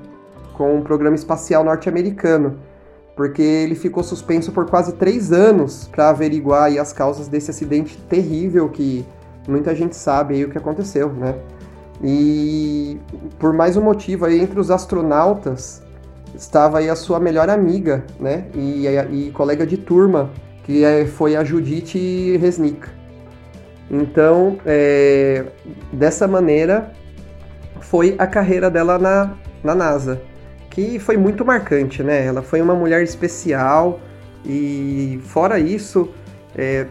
com 0.53 0.79
o 0.79 0.81
programa 0.81 1.15
espacial 1.15 1.63
norte-americano, 1.63 2.57
porque 3.15 3.41
ele 3.41 3.75
ficou 3.75 4.03
suspenso 4.03 4.51
por 4.51 4.67
quase 4.67 4.93
três 4.93 5.31
anos 5.31 5.87
para 5.87 6.09
averiguar 6.09 6.71
as 6.79 6.91
causas 6.93 7.27
desse 7.27 7.51
acidente 7.51 7.97
terrível 8.09 8.69
que 8.69 9.05
muita 9.47 9.75
gente 9.75 9.95
sabe 9.95 10.35
aí 10.35 10.45
o 10.45 10.49
que 10.49 10.57
aconteceu, 10.57 11.09
né? 11.09 11.35
E 12.03 12.97
por 13.37 13.53
mais 13.53 13.77
um 13.77 13.81
motivo 13.81 14.25
aí 14.25 14.39
entre 14.39 14.59
os 14.59 14.71
astronautas 14.71 15.83
estava 16.35 16.79
aí 16.79 16.89
a 16.89 16.95
sua 16.95 17.19
melhor 17.19 17.49
amiga, 17.49 18.03
né? 18.19 18.45
E, 18.53 18.85
e, 18.87 19.31
colega 19.31 19.65
de 19.65 19.77
turma, 19.77 20.29
que 20.63 20.83
é, 20.83 21.05
foi 21.05 21.35
a 21.35 21.43
Judith 21.43 22.37
Resnick. 22.39 22.87
Então, 23.89 24.57
é, 24.65 25.45
dessa 25.91 26.27
maneira, 26.27 26.91
foi 27.79 28.15
a 28.17 28.25
carreira 28.25 28.69
dela 28.69 28.97
na, 28.97 29.33
na 29.63 29.75
NASA, 29.75 30.21
que 30.69 30.97
foi 30.99 31.17
muito 31.17 31.43
marcante, 31.43 32.01
né? 32.01 32.25
Ela 32.25 32.41
foi 32.41 32.61
uma 32.61 32.73
mulher 32.73 33.03
especial 33.03 33.99
e, 34.45 35.19
fora 35.23 35.59
isso, 35.59 36.09
é, 36.55 36.85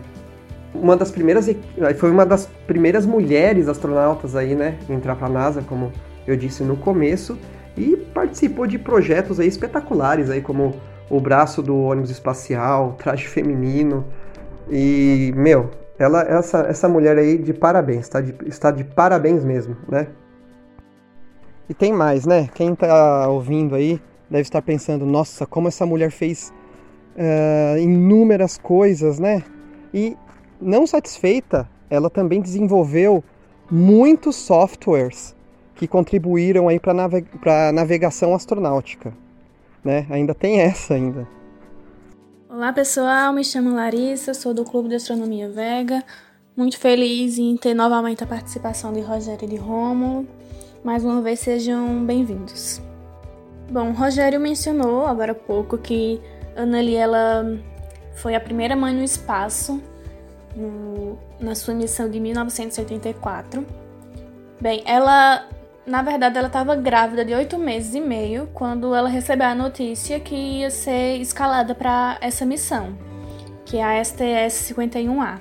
uma 0.74 0.96
das 0.96 1.10
primeiras 1.10 1.48
foi 1.96 2.10
uma 2.10 2.24
das 2.24 2.46
primeiras 2.66 3.04
mulheres 3.04 3.68
astronautas 3.68 4.36
aí, 4.36 4.54
né, 4.54 4.78
entrar 4.88 5.16
para 5.16 5.26
a 5.26 5.30
NASA, 5.30 5.62
como 5.62 5.92
eu 6.26 6.36
disse 6.36 6.62
no 6.62 6.76
começo, 6.76 7.36
e 7.80 7.96
participou 7.96 8.66
de 8.66 8.78
projetos 8.78 9.40
aí 9.40 9.48
espetaculares 9.48 10.28
aí 10.28 10.42
como 10.42 10.74
o 11.08 11.18
braço 11.18 11.62
do 11.62 11.76
ônibus 11.76 12.10
espacial, 12.10 12.94
traje 12.98 13.26
feminino 13.26 14.04
e 14.70 15.32
meu, 15.34 15.70
ela, 15.98 16.22
essa, 16.22 16.60
essa 16.60 16.88
mulher 16.88 17.16
aí, 17.16 17.38
de 17.38 17.52
parabéns, 17.54 18.08
tá 18.08 18.20
de, 18.20 18.34
está 18.46 18.70
de 18.70 18.84
parabéns 18.84 19.44
mesmo, 19.44 19.76
né? 19.88 20.08
E 21.68 21.74
tem 21.74 21.92
mais, 21.92 22.26
né? 22.26 22.48
Quem 22.54 22.74
tá 22.74 23.28
ouvindo 23.28 23.74
aí 23.74 24.00
deve 24.28 24.42
estar 24.42 24.62
pensando, 24.62 25.06
nossa, 25.06 25.46
como 25.46 25.68
essa 25.68 25.86
mulher 25.86 26.10
fez 26.10 26.52
uh, 27.16 27.78
inúmeras 27.78 28.58
coisas, 28.58 29.18
né? 29.18 29.42
E 29.92 30.16
não 30.60 30.86
satisfeita, 30.86 31.68
ela 31.88 32.10
também 32.10 32.40
desenvolveu 32.40 33.24
muitos 33.70 34.36
softwares 34.36 35.34
que 35.80 35.88
contribuíram 35.88 36.68
aí 36.68 36.78
para 36.78 36.92
naveg 36.92 37.26
a 37.46 37.72
navegação 37.72 38.34
astronáutica, 38.34 39.14
né? 39.82 40.06
Ainda 40.10 40.34
tem 40.34 40.60
essa 40.60 40.92
ainda. 40.92 41.26
Olá 42.50 42.70
pessoal, 42.70 43.32
me 43.32 43.42
chamo 43.42 43.74
Larissa, 43.74 44.34
sou 44.34 44.52
do 44.52 44.62
Clube 44.62 44.90
de 44.90 44.96
Astronomia 44.96 45.48
Vega. 45.48 46.04
Muito 46.54 46.78
feliz 46.78 47.38
em 47.38 47.56
ter 47.56 47.72
novamente 47.72 48.22
a 48.22 48.26
participação 48.26 48.92
de 48.92 49.00
Rogério 49.00 49.46
e 49.46 49.48
de 49.48 49.56
Rômulo. 49.56 50.28
Mais 50.84 51.02
uma 51.02 51.22
vez 51.22 51.40
sejam 51.40 52.04
bem-vindos. 52.04 52.82
Bom, 53.70 53.92
Rogério 53.92 54.38
mencionou 54.38 55.06
agora 55.06 55.32
há 55.32 55.34
pouco 55.34 55.78
que 55.78 56.20
Anneli 56.54 56.94
ela 56.94 57.58
foi 58.16 58.34
a 58.34 58.40
primeira 58.40 58.76
mãe 58.76 58.94
no 58.94 59.02
espaço 59.02 59.80
no, 60.54 61.18
na 61.40 61.54
sua 61.54 61.72
missão 61.72 62.10
de 62.10 62.20
1984. 62.20 63.66
Bem, 64.60 64.82
ela 64.84 65.48
na 65.86 66.02
verdade, 66.02 66.38
ela 66.38 66.46
estava 66.46 66.76
grávida 66.76 67.24
de 67.24 67.34
oito 67.34 67.58
meses 67.58 67.94
e 67.94 68.00
meio 68.00 68.48
quando 68.52 68.94
ela 68.94 69.08
recebeu 69.08 69.48
a 69.48 69.54
notícia 69.54 70.20
que 70.20 70.34
ia 70.34 70.70
ser 70.70 71.16
escalada 71.16 71.74
para 71.74 72.18
essa 72.20 72.44
missão, 72.44 72.96
que 73.64 73.78
é 73.78 73.84
a 73.84 74.02
STS-51A. 74.02 75.40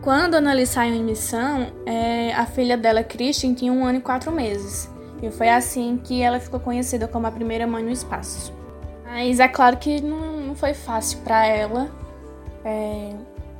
Quando 0.00 0.34
a 0.34 0.38
Anneli 0.38 0.66
saiu 0.66 0.94
em 0.94 1.04
missão, 1.04 1.72
é, 1.86 2.32
a 2.32 2.44
filha 2.44 2.76
dela, 2.76 3.04
Christian, 3.04 3.54
tinha 3.54 3.72
um 3.72 3.86
ano 3.86 3.98
e 3.98 4.00
quatro 4.02 4.32
meses. 4.32 4.90
E 5.22 5.30
foi 5.30 5.48
assim 5.48 6.00
que 6.02 6.20
ela 6.20 6.40
ficou 6.40 6.58
conhecida 6.58 7.06
como 7.06 7.28
a 7.28 7.30
primeira 7.30 7.68
mãe 7.68 7.84
no 7.84 7.90
espaço. 7.90 8.52
Mas 9.04 9.38
é 9.38 9.46
claro 9.46 9.76
que 9.76 10.00
não, 10.00 10.40
não 10.40 10.54
foi 10.56 10.74
fácil 10.74 11.20
para 11.20 11.46
ela 11.46 11.88
é, 12.64 13.14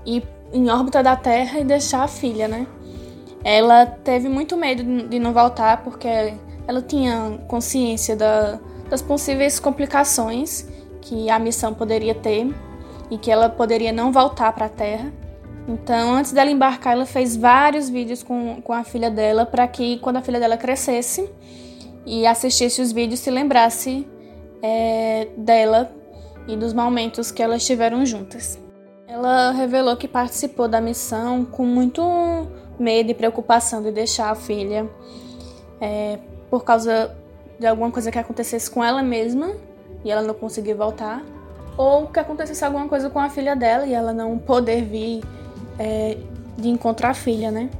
ir 0.04 0.26
em 0.52 0.68
órbita 0.68 1.02
da 1.02 1.14
Terra 1.14 1.60
e 1.60 1.64
deixar 1.64 2.02
a 2.02 2.08
filha, 2.08 2.48
né? 2.48 2.66
Ela 3.44 3.86
teve 3.86 4.28
muito 4.28 4.56
medo 4.56 5.08
de 5.08 5.18
não 5.18 5.32
voltar 5.32 5.82
porque 5.82 6.08
ela 6.66 6.80
tinha 6.80 7.38
consciência 7.48 8.16
da, 8.16 8.58
das 8.88 9.02
possíveis 9.02 9.58
complicações 9.58 10.68
que 11.00 11.28
a 11.28 11.38
missão 11.38 11.74
poderia 11.74 12.14
ter 12.14 12.54
e 13.10 13.18
que 13.18 13.30
ela 13.30 13.48
poderia 13.48 13.92
não 13.92 14.12
voltar 14.12 14.52
para 14.52 14.66
a 14.66 14.68
Terra. 14.68 15.12
Então, 15.68 16.14
antes 16.14 16.32
dela 16.32 16.50
embarcar, 16.50 16.94
ela 16.94 17.06
fez 17.06 17.36
vários 17.36 17.88
vídeos 17.88 18.22
com, 18.22 18.60
com 18.62 18.72
a 18.72 18.82
filha 18.82 19.10
dela 19.10 19.46
para 19.46 19.66
que, 19.68 19.98
quando 19.98 20.16
a 20.16 20.22
filha 20.22 20.40
dela 20.40 20.56
crescesse 20.56 21.28
e 22.04 22.26
assistisse 22.26 22.80
os 22.80 22.90
vídeos, 22.90 23.20
se 23.20 23.30
lembrasse 23.30 24.06
é, 24.60 25.28
dela 25.36 25.92
e 26.48 26.56
dos 26.56 26.72
momentos 26.72 27.30
que 27.30 27.42
elas 27.42 27.64
tiveram 27.64 28.04
juntas. 28.04 28.58
Ela 29.06 29.52
revelou 29.52 29.96
que 29.96 30.08
participou 30.08 30.66
da 30.66 30.80
missão 30.80 31.44
com 31.44 31.66
muito 31.66 32.02
medo 32.82 33.10
e 33.10 33.14
preocupação 33.14 33.82
de 33.82 33.90
deixar 33.90 34.30
a 34.30 34.34
filha 34.34 34.88
é, 35.80 36.18
por 36.50 36.64
causa 36.64 37.14
de 37.58 37.66
alguma 37.66 37.90
coisa 37.90 38.10
que 38.10 38.18
acontecesse 38.18 38.70
com 38.70 38.82
ela 38.82 39.02
mesma 39.02 39.52
e 40.04 40.10
ela 40.10 40.22
não 40.22 40.34
conseguir 40.34 40.74
voltar, 40.74 41.22
ou 41.76 42.06
que 42.08 42.18
acontecesse 42.18 42.64
alguma 42.64 42.88
coisa 42.88 43.08
com 43.08 43.20
a 43.20 43.30
filha 43.30 43.54
dela 43.54 43.86
e 43.86 43.94
ela 43.94 44.12
não 44.12 44.36
poder 44.36 44.84
vir 44.84 45.22
é, 45.78 46.18
de 46.58 46.68
encontrar 46.68 47.10
a 47.10 47.14
filha, 47.14 47.50
né? 47.50 47.70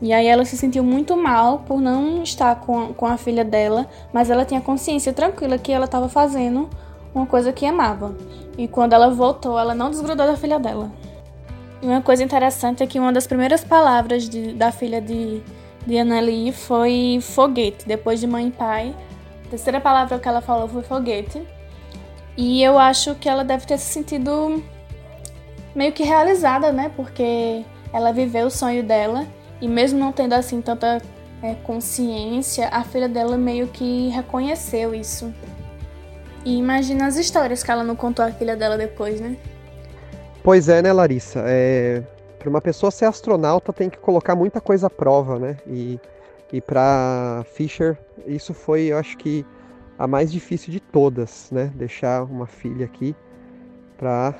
E 0.00 0.12
aí 0.12 0.26
ela 0.26 0.44
se 0.44 0.56
sentiu 0.56 0.84
muito 0.84 1.16
mal 1.16 1.60
por 1.60 1.80
não 1.80 2.22
estar 2.22 2.60
com 2.60 2.92
com 2.94 3.06
a 3.06 3.16
filha 3.16 3.44
dela, 3.44 3.86
mas 4.12 4.30
ela 4.30 4.44
tinha 4.44 4.60
consciência 4.60 5.12
tranquila 5.12 5.58
que 5.58 5.72
ela 5.72 5.84
estava 5.86 6.08
fazendo 6.08 6.68
uma 7.14 7.26
coisa 7.26 7.52
que 7.52 7.64
amava. 7.64 8.14
E 8.58 8.68
quando 8.68 8.92
ela 8.92 9.10
voltou, 9.10 9.58
ela 9.58 9.74
não 9.74 9.90
desgrudou 9.90 10.26
da 10.26 10.36
filha 10.36 10.58
dela. 10.58 10.90
Uma 11.84 12.00
coisa 12.00 12.24
interessante 12.24 12.82
é 12.82 12.86
que 12.86 12.98
uma 12.98 13.12
das 13.12 13.26
primeiras 13.26 13.62
palavras 13.62 14.26
de, 14.26 14.54
da 14.54 14.72
filha 14.72 15.02
de, 15.02 15.42
de 15.86 15.98
Anneli 15.98 16.50
foi 16.50 17.18
foguete, 17.20 17.86
depois 17.86 18.18
de 18.18 18.26
mãe 18.26 18.48
e 18.48 18.50
pai. 18.50 18.96
A 19.44 19.50
terceira 19.50 19.78
palavra 19.78 20.18
que 20.18 20.26
ela 20.26 20.40
falou 20.40 20.66
foi 20.66 20.82
foguete. 20.82 21.46
E 22.38 22.62
eu 22.62 22.78
acho 22.78 23.14
que 23.16 23.28
ela 23.28 23.44
deve 23.44 23.66
ter 23.66 23.76
se 23.76 23.92
sentido 23.92 24.62
meio 25.74 25.92
que 25.92 26.02
realizada, 26.02 26.72
né? 26.72 26.90
Porque 26.96 27.62
ela 27.92 28.12
viveu 28.12 28.46
o 28.46 28.50
sonho 28.50 28.82
dela 28.82 29.26
e 29.60 29.68
mesmo 29.68 29.98
não 29.98 30.10
tendo 30.10 30.32
assim 30.32 30.62
tanta 30.62 31.02
é, 31.42 31.54
consciência, 31.64 32.66
a 32.68 32.82
filha 32.82 33.10
dela 33.10 33.36
meio 33.36 33.66
que 33.66 34.08
reconheceu 34.08 34.94
isso. 34.94 35.34
E 36.46 36.56
imagina 36.56 37.04
as 37.04 37.16
histórias 37.16 37.62
que 37.62 37.70
ela 37.70 37.84
não 37.84 37.94
contou 37.94 38.24
à 38.24 38.30
filha 38.30 38.56
dela 38.56 38.78
depois, 38.78 39.20
né? 39.20 39.36
Pois 40.44 40.68
é, 40.68 40.82
né, 40.82 40.92
Larissa? 40.92 41.42
É, 41.46 42.02
para 42.38 42.50
uma 42.50 42.60
pessoa 42.60 42.90
ser 42.90 43.06
astronauta 43.06 43.72
tem 43.72 43.88
que 43.88 43.96
colocar 43.96 44.36
muita 44.36 44.60
coisa 44.60 44.88
à 44.88 44.90
prova, 44.90 45.38
né? 45.38 45.56
E, 45.66 45.98
e 46.52 46.60
para 46.60 47.42
Fisher 47.54 47.96
isso 48.26 48.52
foi, 48.52 48.82
eu 48.82 48.98
acho 48.98 49.16
que 49.16 49.42
a 49.98 50.06
mais 50.06 50.30
difícil 50.30 50.70
de 50.70 50.80
todas, 50.80 51.50
né? 51.50 51.72
Deixar 51.74 52.24
uma 52.24 52.46
filha 52.46 52.84
aqui 52.84 53.16
para 53.96 54.34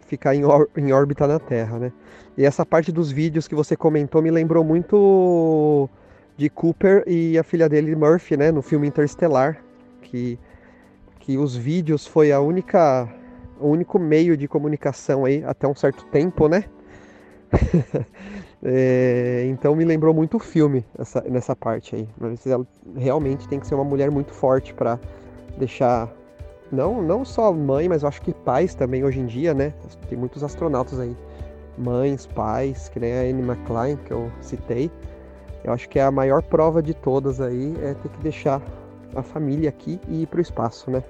ficar 0.00 0.34
em, 0.34 0.42
em 0.76 0.92
órbita 0.92 1.26
na 1.26 1.38
Terra, 1.38 1.78
né? 1.78 1.92
E 2.36 2.44
essa 2.44 2.66
parte 2.66 2.92
dos 2.92 3.10
vídeos 3.10 3.48
que 3.48 3.54
você 3.54 3.74
comentou 3.74 4.20
me 4.20 4.30
lembrou 4.30 4.62
muito 4.62 5.88
de 6.36 6.50
Cooper 6.50 7.02
e 7.06 7.38
a 7.38 7.42
filha 7.42 7.66
dele 7.66 7.96
Murphy, 7.96 8.36
né? 8.36 8.52
No 8.52 8.60
filme 8.60 8.86
Interstellar, 8.86 9.56
que 10.02 10.38
que 11.18 11.38
os 11.38 11.56
vídeos 11.56 12.06
foi 12.06 12.30
a 12.30 12.40
única 12.40 13.08
o 13.60 13.68
único 13.68 13.98
meio 13.98 14.36
de 14.36 14.46
comunicação 14.48 15.24
aí 15.24 15.42
até 15.44 15.66
um 15.66 15.74
certo 15.74 16.04
tempo, 16.06 16.48
né? 16.48 16.64
é, 18.62 19.46
então 19.48 19.74
me 19.74 19.84
lembrou 19.84 20.12
muito 20.12 20.36
o 20.36 20.40
filme 20.40 20.84
essa, 20.98 21.20
nessa 21.22 21.54
parte 21.54 21.94
aí. 21.94 22.08
Ela 22.44 22.66
realmente 22.96 23.48
tem 23.48 23.60
que 23.60 23.66
ser 23.66 23.74
uma 23.74 23.84
mulher 23.84 24.10
muito 24.10 24.32
forte 24.32 24.74
para 24.74 24.98
deixar 25.58 26.12
não 26.70 27.00
não 27.02 27.24
só 27.24 27.52
mãe, 27.52 27.88
mas 27.88 28.02
eu 28.02 28.08
acho 28.08 28.20
que 28.22 28.32
pais 28.32 28.74
também 28.74 29.04
hoje 29.04 29.20
em 29.20 29.26
dia, 29.26 29.54
né? 29.54 29.72
Tem 30.08 30.18
muitos 30.18 30.42
astronautas 30.42 30.98
aí, 30.98 31.16
mães, 31.78 32.26
pais, 32.26 32.88
que 32.88 32.98
nem 32.98 33.12
a 33.12 33.20
Anne 33.20 33.42
McClain 33.42 33.96
que 33.96 34.10
eu 34.10 34.30
citei. 34.40 34.90
Eu 35.64 35.72
acho 35.72 35.88
que 35.88 35.98
é 35.98 36.02
a 36.02 36.10
maior 36.10 36.42
prova 36.42 36.82
de 36.82 36.94
todas 36.94 37.40
aí 37.40 37.74
é 37.82 37.94
ter 37.94 38.08
que 38.08 38.18
deixar 38.22 38.62
a 39.14 39.22
família 39.22 39.68
aqui 39.68 40.00
e 40.08 40.22
ir 40.22 40.26
para 40.26 40.38
o 40.38 40.42
espaço, 40.42 40.90
né? 40.90 41.02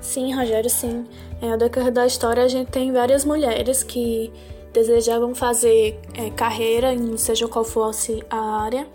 Sim, 0.00 0.34
Rogério, 0.34 0.70
sim. 0.70 1.06
É, 1.40 1.52
ao 1.52 1.58
decorrer 1.58 1.92
da 1.92 2.06
história, 2.06 2.42
a 2.42 2.48
gente 2.48 2.70
tem 2.70 2.92
várias 2.92 3.24
mulheres 3.24 3.82
que 3.82 4.32
desejavam 4.72 5.34
fazer 5.34 6.00
é, 6.14 6.30
carreira 6.30 6.92
em 6.92 7.16
seja 7.16 7.48
qual 7.48 7.64
fosse 7.64 8.22
a 8.28 8.60
área 8.62 8.86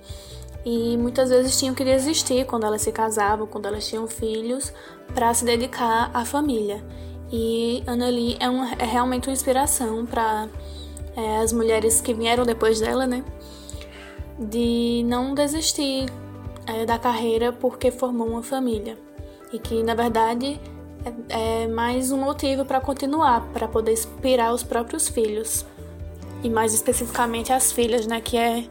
e 0.63 0.95
muitas 0.97 1.29
vezes 1.29 1.57
tinham 1.57 1.73
que 1.73 1.83
desistir 1.83 2.45
quando 2.45 2.65
elas 2.65 2.81
se 2.81 2.91
casavam, 2.91 3.47
quando 3.47 3.65
elas 3.65 3.87
tinham 3.87 4.07
filhos, 4.07 4.71
para 5.13 5.33
se 5.33 5.43
dedicar 5.43 6.11
à 6.13 6.23
família. 6.23 6.83
E 7.31 7.83
Anneli 7.87 8.37
é, 8.39 8.49
uma, 8.49 8.71
é 8.73 8.85
realmente 8.85 9.27
uma 9.27 9.33
inspiração 9.33 10.05
para 10.05 10.47
é, 11.15 11.37
as 11.37 11.51
mulheres 11.51 11.99
que 11.99 12.13
vieram 12.13 12.45
depois 12.45 12.79
dela, 12.79 13.07
né? 13.07 13.23
De 14.37 15.03
não 15.05 15.33
desistir 15.33 16.05
é, 16.67 16.85
da 16.85 16.99
carreira 16.99 17.51
porque 17.51 17.89
formou 17.89 18.27
uma 18.27 18.43
família. 18.43 18.97
E 19.51 19.57
que, 19.57 19.81
na 19.81 19.95
verdade, 19.95 20.59
é, 21.05 21.63
é 21.63 21.67
mais 21.67 22.11
um 22.11 22.17
motivo 22.17 22.65
para 22.65 22.79
continuar, 22.79 23.47
para 23.53 23.67
poder 23.67 23.93
inspirar 23.93 24.53
os 24.53 24.63
próprios 24.63 25.07
filhos. 25.07 25.65
E 26.43 26.49
mais 26.49 26.73
especificamente 26.73 27.53
as 27.53 27.71
filhas, 27.71 28.07
né? 28.07 28.19
Que 28.19 28.37
é 28.37 28.65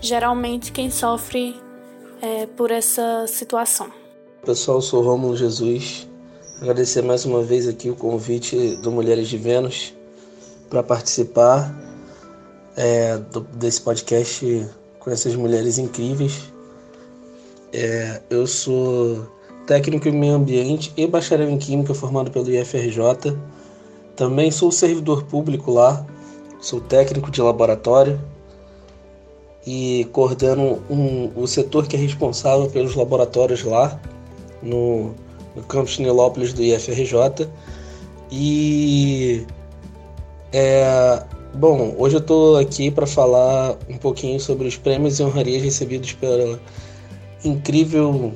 geralmente 0.00 0.70
quem 0.72 0.90
sofre 0.90 1.60
é, 2.22 2.46
por 2.46 2.70
essa 2.70 3.26
situação. 3.26 3.90
Pessoal, 4.44 4.80
sou 4.80 5.02
Rômulo 5.02 5.36
Jesus. 5.36 6.08
Agradecer 6.60 7.02
mais 7.02 7.24
uma 7.24 7.42
vez 7.42 7.68
aqui 7.68 7.90
o 7.90 7.94
convite 7.94 8.76
do 8.76 8.90
Mulheres 8.90 9.28
de 9.28 9.36
Vênus 9.36 9.94
para 10.68 10.82
participar 10.82 11.74
é, 12.76 13.16
do, 13.16 13.40
desse 13.40 13.80
podcast 13.80 14.66
com 14.98 15.10
essas 15.10 15.34
mulheres 15.34 15.78
incríveis. 15.78 16.52
É, 17.72 18.22
eu 18.30 18.46
sou 18.46 19.26
técnico 19.68 20.08
em 20.08 20.12
meio 20.12 20.32
ambiente 20.32 20.90
e 20.96 21.06
bacharel 21.06 21.50
em 21.50 21.58
química 21.58 21.92
formado 21.92 22.30
pelo 22.30 22.50
IFRJ. 22.50 23.36
Também 24.16 24.50
sou 24.50 24.72
servidor 24.72 25.24
público 25.24 25.70
lá, 25.70 26.04
sou 26.58 26.80
técnico 26.80 27.30
de 27.30 27.42
laboratório 27.42 28.18
e 29.66 30.08
coordeno 30.10 30.82
um, 30.88 31.30
o 31.36 31.46
setor 31.46 31.86
que 31.86 31.96
é 31.96 31.98
responsável 31.98 32.68
pelos 32.70 32.94
laboratórios 32.94 33.62
lá 33.62 34.00
no, 34.62 35.14
no 35.54 35.62
campus 35.68 35.98
Nilópolis 35.98 36.54
do 36.54 36.62
IFRJ. 36.62 37.46
E 38.32 39.46
é, 40.50 41.22
bom, 41.54 41.94
hoje 41.98 42.16
eu 42.16 42.20
estou 42.20 42.56
aqui 42.56 42.90
para 42.90 43.06
falar 43.06 43.76
um 43.86 43.98
pouquinho 43.98 44.40
sobre 44.40 44.66
os 44.66 44.78
prêmios 44.78 45.20
e 45.20 45.22
honrarias 45.22 45.62
recebidos 45.62 46.14
pela 46.14 46.58
incrível 47.44 48.32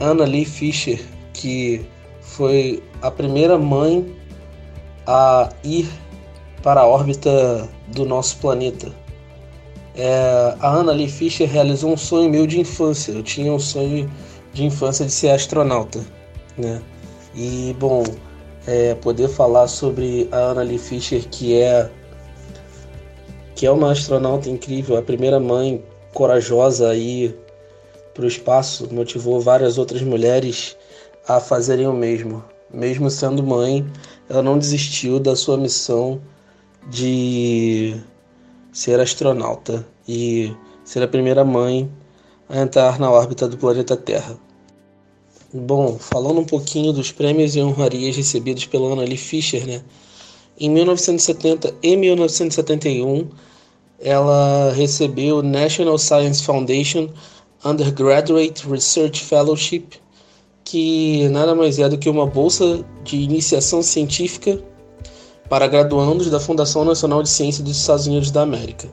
Anna 0.00 0.24
Lee 0.24 0.44
Fisher, 0.44 1.00
que 1.32 1.84
foi 2.20 2.82
a 3.02 3.10
primeira 3.10 3.58
mãe 3.58 4.16
a 5.06 5.50
ir 5.62 5.88
para 6.62 6.80
a 6.80 6.86
órbita 6.86 7.68
do 7.88 8.04
nosso 8.04 8.38
planeta. 8.38 8.92
É, 9.94 10.54
a 10.60 10.70
Anna 10.70 10.92
Lee 10.92 11.08
Fisher 11.08 11.48
realizou 11.48 11.92
um 11.92 11.96
sonho 11.96 12.30
meu 12.30 12.46
de 12.46 12.58
infância. 12.58 13.12
Eu 13.12 13.22
tinha 13.22 13.52
um 13.52 13.58
sonho 13.58 14.10
de 14.52 14.64
infância 14.64 15.04
de 15.04 15.12
ser 15.12 15.30
astronauta, 15.30 16.00
né? 16.56 16.80
E 17.34 17.76
bom, 17.78 18.02
é, 18.66 18.94
poder 18.94 19.28
falar 19.28 19.68
sobre 19.68 20.28
a 20.32 20.38
Anna 20.38 20.62
Lee 20.62 20.78
Fisher, 20.78 21.28
que 21.28 21.60
é 21.60 21.90
que 23.54 23.66
é 23.66 23.70
uma 23.70 23.92
astronauta 23.92 24.48
incrível, 24.48 24.96
a 24.96 25.02
primeira 25.02 25.38
mãe 25.38 25.84
corajosa 26.14 26.88
aí 26.88 27.36
para 28.20 28.26
o 28.26 28.28
espaço, 28.28 28.86
motivou 28.92 29.40
várias 29.40 29.78
outras 29.78 30.02
mulheres 30.02 30.76
a 31.26 31.40
fazerem 31.40 31.86
o 31.86 31.92
mesmo. 31.92 32.44
Mesmo 32.72 33.10
sendo 33.10 33.42
mãe, 33.42 33.84
ela 34.28 34.42
não 34.42 34.58
desistiu 34.58 35.18
da 35.18 35.34
sua 35.34 35.56
missão 35.56 36.20
de 36.90 37.96
ser 38.72 39.00
astronauta 39.00 39.86
e 40.06 40.54
ser 40.84 41.02
a 41.02 41.08
primeira 41.08 41.44
mãe 41.44 41.90
a 42.46 42.60
entrar 42.60 42.98
na 42.98 43.10
órbita 43.10 43.48
do 43.48 43.56
planeta 43.56 43.96
Terra. 43.96 44.38
Bom, 45.52 45.96
falando 45.98 46.40
um 46.40 46.44
pouquinho 46.44 46.92
dos 46.92 47.10
prêmios 47.10 47.56
e 47.56 47.60
honrarias 47.60 48.16
recebidos 48.16 48.66
pela 48.66 48.92
Anna 48.92 49.02
Lee 49.02 49.16
Fisher, 49.16 49.66
né? 49.66 49.82
Em 50.58 50.68
1970 50.68 51.74
e 51.82 51.96
1971, 51.96 53.28
ela 53.98 54.72
recebeu 54.72 55.38
o 55.38 55.42
National 55.42 55.96
Science 55.96 56.42
Foundation 56.42 57.08
Undergraduate 57.62 58.66
Research 58.66 59.22
Fellowship, 59.22 59.86
que 60.64 61.28
nada 61.28 61.54
mais 61.54 61.78
é 61.78 61.88
do 61.90 61.98
que 61.98 62.08
uma 62.08 62.26
bolsa 62.26 62.82
de 63.04 63.16
iniciação 63.16 63.82
científica 63.82 64.58
para 65.46 65.66
graduandos 65.66 66.30
da 66.30 66.40
Fundação 66.40 66.86
Nacional 66.86 67.22
de 67.22 67.28
Ciência 67.28 67.62
dos 67.62 67.76
Estados 67.76 68.06
Unidos 68.06 68.30
da 68.30 68.40
América, 68.40 68.88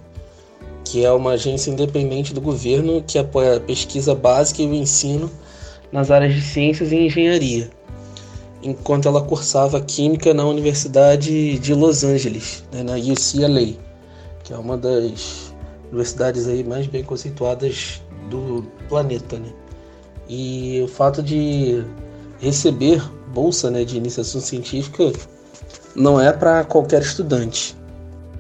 que 0.84 1.06
é 1.06 1.12
uma 1.14 1.32
agência 1.32 1.72
independente 1.72 2.34
do 2.34 2.42
governo 2.42 3.02
que 3.08 3.18
apoia 3.18 3.56
a 3.56 3.60
pesquisa 3.62 4.14
básica 4.14 4.62
e 4.62 4.68
o 4.68 4.74
ensino 4.74 5.32
nas 5.90 6.12
áreas 6.12 6.36
de 6.36 6.42
ciências 6.42 6.92
e 6.92 6.98
engenharia, 6.98 7.70
enquanto 8.62 9.08
ela 9.08 9.22
cursava 9.22 9.80
química 9.80 10.34
na 10.34 10.44
Universidade 10.44 11.58
de 11.58 11.74
Los 11.74 12.04
Angeles, 12.04 12.66
né, 12.74 12.84
na 12.84 12.96
UCLA, 12.96 13.78
que 14.44 14.52
é 14.52 14.58
uma 14.58 14.78
das 14.78 15.54
universidades 15.90 16.50
aí 16.50 16.66
mais 16.66 16.86
bem 16.86 17.02
conceituadas 17.02 18.02
do 18.30 18.66
planeta, 18.88 19.38
né? 19.38 19.50
E 20.30 20.82
o 20.84 20.88
fato 20.88 21.24
de 21.24 21.84
receber 22.40 23.02
bolsa 23.34 23.72
né, 23.72 23.84
de 23.84 23.98
iniciação 23.98 24.42
científica 24.42 25.12
não 25.96 26.20
é 26.20 26.32
para 26.32 26.64
qualquer 26.64 27.02
estudante. 27.02 27.76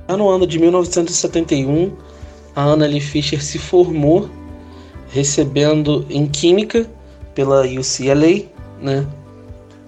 No 0.09 0.29
ano 0.29 0.47
de 0.47 0.59
1971, 0.59 1.91
a 2.55 2.63
Anna 2.63 2.85
Lee 2.85 3.01
Fisher 3.01 3.43
se 3.43 3.57
formou 3.57 4.29
recebendo 5.09 6.05
em 6.09 6.27
Química 6.27 6.85
pela 7.33 7.61
UCLA, 7.61 8.45
né? 8.81 9.05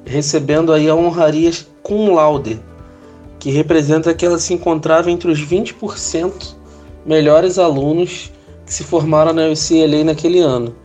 recebendo 0.06 0.74
aí 0.74 0.90
a 0.90 0.96
honraria 0.96 1.52
cum 1.84 2.14
laude, 2.14 2.60
que 3.38 3.52
representa 3.52 4.14
que 4.14 4.26
ela 4.26 4.40
se 4.40 4.54
encontrava 4.54 5.10
entre 5.10 5.32
os 5.32 5.40
20% 5.40 6.56
melhores 7.06 7.58
alunos 7.58 8.32
que 8.70 8.74
se 8.76 8.84
formaram 8.84 9.34
na 9.34 9.48
UCLA 9.48 10.04
naquele 10.04 10.40
ano, 10.40 10.76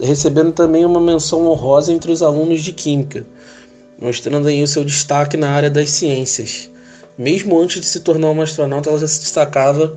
recebendo 0.00 0.50
também 0.50 0.82
uma 0.86 0.98
menção 0.98 1.46
honrosa 1.46 1.92
entre 1.92 2.10
os 2.10 2.22
alunos 2.22 2.62
de 2.62 2.72
Química, 2.72 3.26
mostrando 4.00 4.48
aí 4.48 4.62
o 4.62 4.66
seu 4.66 4.82
destaque 4.82 5.36
na 5.36 5.50
área 5.50 5.68
das 5.68 5.90
ciências. 5.90 6.70
Mesmo 7.18 7.60
antes 7.60 7.82
de 7.82 7.86
se 7.86 8.00
tornar 8.00 8.30
uma 8.30 8.44
astronauta, 8.44 8.88
ela 8.88 8.98
já 8.98 9.06
se 9.06 9.20
destacava 9.20 9.94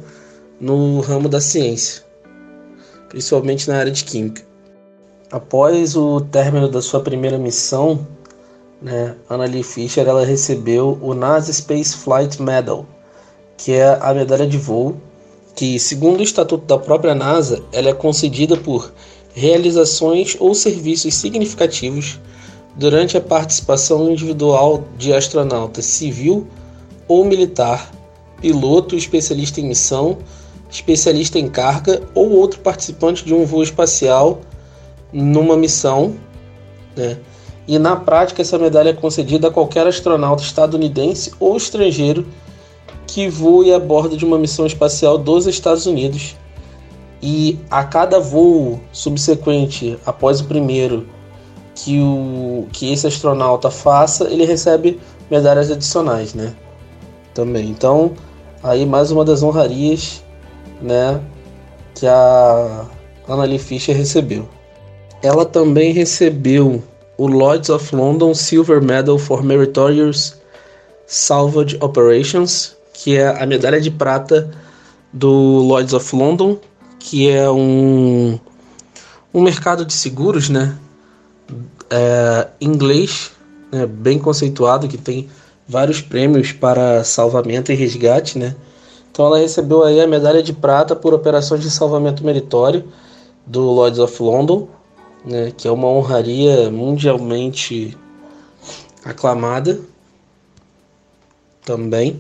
no 0.60 1.00
ramo 1.00 1.30
da 1.30 1.40
ciência, 1.40 2.04
principalmente 3.08 3.70
na 3.70 3.78
área 3.78 3.94
de 3.94 4.04
Química. 4.04 4.42
Após 5.32 5.96
o 5.96 6.20
término 6.20 6.68
da 6.68 6.82
sua 6.82 7.00
primeira 7.00 7.38
missão, 7.38 8.06
né, 8.82 9.16
Lee 9.50 9.64
Fisher 9.64 10.06
ela 10.06 10.26
recebeu 10.26 11.00
o 11.02 11.14
NASA 11.14 11.54
Space 11.54 11.96
Flight 11.96 12.42
Medal, 12.42 12.86
que 13.56 13.72
é 13.72 13.98
a 14.02 14.14
medalha 14.14 14.46
de 14.46 14.58
voo 14.58 14.98
que, 15.58 15.80
segundo 15.80 16.20
o 16.20 16.24
estatuto 16.24 16.68
da 16.68 16.78
própria 16.78 17.16
NASA, 17.16 17.64
ela 17.74 17.90
é 17.90 17.94
concedida 17.94 18.56
por 18.56 18.94
realizações 19.34 20.38
ou 20.40 20.54
serviços 20.54 21.16
significativos 21.16 22.20
durante 22.76 23.18
a 23.18 23.22
participação 23.22 24.12
individual 24.12 24.84
de 25.00 25.12
astronauta 25.12 25.82
civil 25.82 26.48
ou 27.08 27.26
militar, 27.26 27.92
piloto 28.40 28.96
especialista 28.96 29.60
em 29.60 29.70
missão, 29.70 30.20
especialista 30.70 31.40
em 31.40 31.50
carga 31.50 32.04
ou 32.14 32.34
outro 32.34 32.60
participante 32.60 33.26
de 33.26 33.34
um 33.34 33.44
voo 33.44 33.64
espacial 33.64 34.42
numa 35.12 35.58
missão, 35.58 36.14
né? 36.96 37.18
E 37.68 37.80
na 37.80 37.96
prática 37.96 38.44
essa 38.44 38.60
medalha 38.60 38.92
é 38.92 38.94
concedida 38.94 39.48
a 39.48 39.52
qualquer 39.52 39.88
astronauta 39.88 40.44
estadunidense 40.44 41.34
ou 41.40 41.58
estrangeiro 41.58 42.28
que 43.18 43.28
voe 43.30 43.74
a 43.74 43.80
bordo 43.80 44.16
de 44.16 44.24
uma 44.24 44.38
missão 44.38 44.68
espacial 44.68 45.18
dos 45.18 45.48
Estados 45.48 45.88
Unidos. 45.88 46.36
E 47.20 47.58
a 47.68 47.84
cada 47.84 48.20
voo 48.20 48.80
subsequente 48.92 49.98
após 50.06 50.40
o 50.40 50.46
primeiro 50.46 51.08
que, 51.74 52.00
o, 52.00 52.68
que 52.72 52.94
esse 52.94 53.08
astronauta 53.08 53.72
faça, 53.72 54.26
ele 54.26 54.46
recebe 54.46 55.00
medalhas 55.32 55.72
adicionais, 55.72 56.36
né? 56.36 56.54
Também. 57.34 57.72
Então, 57.72 58.12
aí 58.62 58.86
mais 58.86 59.10
uma 59.10 59.26
das 59.26 59.42
honrarias, 59.42 60.24
né, 60.80 61.20
que 61.96 62.06
a 62.06 62.86
Annalie 63.28 63.58
Fisher 63.58 63.98
recebeu. 63.98 64.48
Ela 65.24 65.44
também 65.44 65.92
recebeu 65.92 66.84
o 67.18 67.26
Lloyds 67.26 67.72
of 67.72 67.96
London 67.96 68.36
Silver 68.36 68.80
Medal 68.80 69.18
for 69.18 69.42
Meritorious 69.42 70.40
Salvage 71.08 71.80
Operations, 71.82 72.77
que 72.98 73.16
é 73.16 73.28
a 73.28 73.46
medalha 73.46 73.80
de 73.80 73.92
prata 73.92 74.50
do 75.14 75.30
Lloyds 75.30 75.94
of 75.94 76.16
London, 76.16 76.58
que 76.98 77.30
é 77.30 77.50
um, 77.50 78.40
um 79.32 79.42
mercado 79.42 79.86
de 79.86 79.94
seguros, 79.94 80.50
né? 80.50 80.76
É, 81.92 82.48
inglês, 82.60 83.32
né? 83.72 83.86
bem 83.86 84.18
conceituado, 84.18 84.88
que 84.88 84.98
tem 84.98 85.30
vários 85.70 86.02
prêmios 86.02 86.52
para 86.52 87.04
salvamento 87.04 87.72
e 87.72 87.76
resgate, 87.76 88.40
né? 88.40 88.56
Então 89.12 89.28
ela 89.28 89.38
recebeu 89.38 89.84
aí 89.84 90.02
a 90.02 90.08
medalha 90.08 90.42
de 90.42 90.52
prata 90.52 90.96
por 90.96 91.14
operações 91.14 91.62
de 91.62 91.70
salvamento 91.70 92.26
meritório 92.26 92.84
do 93.46 93.62
Lloyds 93.62 94.00
of 94.00 94.24
London, 94.24 94.68
né? 95.24 95.54
Que 95.56 95.68
é 95.68 95.72
uma 95.72 95.88
honraria 95.88 96.72
mundialmente 96.72 97.96
aclamada 99.06 99.80
também. 101.64 102.20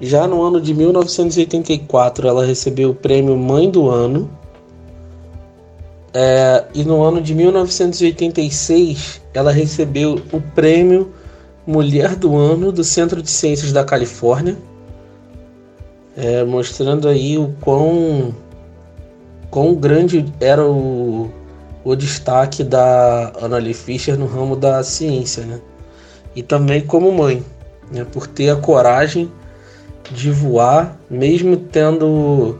Já 0.00 0.26
no 0.26 0.42
ano 0.42 0.60
de 0.60 0.74
1984, 0.74 2.26
ela 2.26 2.44
recebeu 2.44 2.90
o 2.90 2.94
prêmio 2.94 3.36
Mãe 3.36 3.70
do 3.70 3.88
Ano. 3.88 4.28
É, 6.12 6.64
e 6.74 6.84
no 6.84 7.02
ano 7.02 7.20
de 7.20 7.34
1986, 7.34 9.20
ela 9.32 9.50
recebeu 9.50 10.20
o 10.32 10.40
prêmio 10.40 11.12
Mulher 11.66 12.14
do 12.14 12.36
Ano 12.36 12.70
do 12.70 12.84
Centro 12.84 13.22
de 13.22 13.30
Ciências 13.30 13.72
da 13.72 13.84
Califórnia, 13.84 14.56
é, 16.16 16.44
mostrando 16.44 17.08
aí 17.08 17.38
o 17.38 17.54
quão, 17.60 18.34
quão 19.50 19.74
grande 19.74 20.26
era 20.40 20.64
o, 20.64 21.30
o 21.82 21.96
destaque 21.96 22.62
da 22.62 23.32
Annalie 23.40 23.74
Fischer 23.74 24.18
no 24.18 24.26
ramo 24.26 24.54
da 24.54 24.82
ciência, 24.84 25.44
né? 25.44 25.60
E 26.36 26.42
também 26.42 26.82
como 26.82 27.10
mãe, 27.10 27.42
né? 27.90 28.04
por 28.04 28.26
ter 28.26 28.50
a 28.50 28.56
coragem 28.56 29.30
de 30.10 30.30
voar, 30.30 30.98
mesmo 31.10 31.56
tendo 31.56 32.58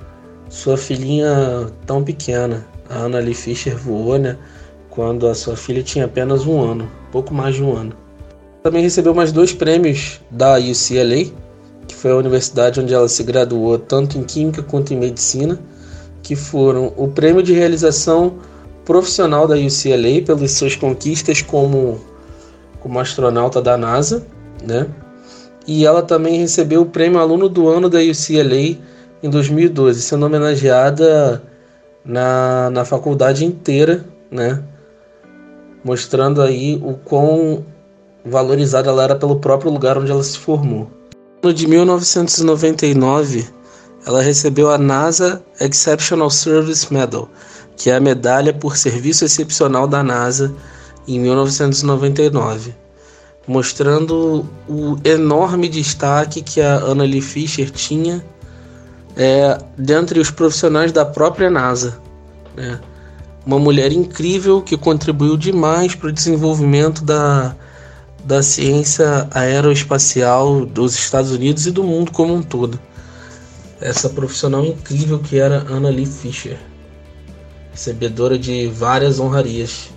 sua 0.48 0.76
filhinha 0.76 1.68
tão 1.86 2.02
pequena. 2.02 2.66
A 2.88 3.00
Annalie 3.00 3.34
Fischer 3.34 3.76
voou, 3.76 4.18
né? 4.18 4.36
Quando 4.90 5.26
a 5.26 5.34
sua 5.34 5.56
filha 5.56 5.82
tinha 5.82 6.04
apenas 6.04 6.46
um 6.46 6.60
ano, 6.60 6.88
pouco 7.10 7.34
mais 7.34 7.56
de 7.56 7.62
um 7.62 7.74
ano. 7.74 7.94
Também 8.62 8.82
recebeu 8.82 9.14
mais 9.14 9.32
dois 9.32 9.52
prêmios 9.52 10.20
da 10.30 10.58
UCLA, 10.58 11.30
que 11.86 11.94
foi 11.94 12.12
a 12.12 12.16
universidade 12.16 12.80
onde 12.80 12.94
ela 12.94 13.08
se 13.08 13.22
graduou 13.22 13.78
tanto 13.78 14.16
em 14.16 14.22
Química 14.22 14.62
quanto 14.62 14.94
em 14.94 14.96
Medicina, 14.96 15.58
que 16.22 16.34
foram 16.36 16.92
o 16.96 17.08
Prêmio 17.08 17.42
de 17.42 17.52
Realização 17.52 18.38
Profissional 18.84 19.48
da 19.48 19.56
UCLA 19.56 20.22
pelas 20.24 20.52
suas 20.52 20.76
conquistas 20.76 21.42
como, 21.42 22.00
como 22.80 23.00
astronauta 23.00 23.60
da 23.60 23.76
NASA, 23.76 24.26
né? 24.62 24.86
E 25.66 25.86
ela 25.86 26.02
também 26.02 26.38
recebeu 26.38 26.82
o 26.82 26.86
Prêmio 26.86 27.18
Aluno 27.18 27.48
do 27.48 27.68
Ano 27.68 27.88
da 27.88 27.98
UCLA 27.98 28.78
em 29.22 29.30
2012, 29.30 30.02
sendo 30.02 30.26
homenageada 30.26 31.42
na, 32.04 32.70
na 32.70 32.84
faculdade 32.84 33.44
inteira, 33.44 34.04
né? 34.30 34.62
Mostrando 35.82 36.42
aí 36.42 36.80
o 36.82 36.94
quão 36.94 37.64
valorizada 38.24 38.90
ela 38.90 39.04
era 39.04 39.16
pelo 39.16 39.36
próprio 39.36 39.70
lugar 39.70 39.98
onde 39.98 40.10
ela 40.10 40.22
se 40.22 40.38
formou. 40.38 40.90
No 41.42 41.48
ano 41.50 41.54
de 41.54 41.66
1999, 41.66 43.46
ela 44.06 44.22
recebeu 44.22 44.70
a 44.70 44.78
NASA 44.78 45.42
Exceptional 45.60 46.30
Service 46.30 46.92
Medal, 46.92 47.28
que 47.76 47.90
é 47.90 47.96
a 47.96 48.00
medalha 48.00 48.52
por 48.52 48.76
serviço 48.76 49.24
excepcional 49.24 49.86
da 49.86 50.02
NASA 50.02 50.54
em 51.06 51.18
1999, 51.20 52.74
mostrando 53.46 54.48
o 54.68 54.96
enorme 55.04 55.68
destaque 55.68 56.42
que 56.42 56.60
a 56.60 56.76
Annalie 56.76 57.20
Fisher 57.20 57.70
tinha 57.70 58.24
é, 59.16 59.58
dentre 59.76 60.18
os 60.18 60.30
profissionais 60.30 60.92
da 60.92 61.04
própria 61.04 61.50
NASA. 61.50 62.00
Né? 62.56 62.80
Uma 63.46 63.58
mulher 63.58 63.92
incrível 63.92 64.62
que 64.62 64.76
contribuiu 64.76 65.36
demais 65.36 65.94
para 65.94 66.08
o 66.08 66.12
desenvolvimento 66.12 67.04
da, 67.04 67.54
da 68.24 68.42
ciência 68.42 69.28
aeroespacial 69.30 70.64
dos 70.64 70.94
Estados 70.94 71.30
Unidos 71.30 71.66
e 71.66 71.70
do 71.70 71.84
mundo 71.84 72.10
como 72.10 72.34
um 72.34 72.42
todo. 72.42 72.80
Essa 73.80 74.08
profissional 74.08 74.64
incrível 74.64 75.18
que 75.18 75.38
era 75.38 75.66
Anna 75.70 75.90
Lee 75.90 76.06
Fisher, 76.06 76.58
recebedora 77.70 78.38
de 78.38 78.66
várias 78.68 79.20
honrarias, 79.20 79.90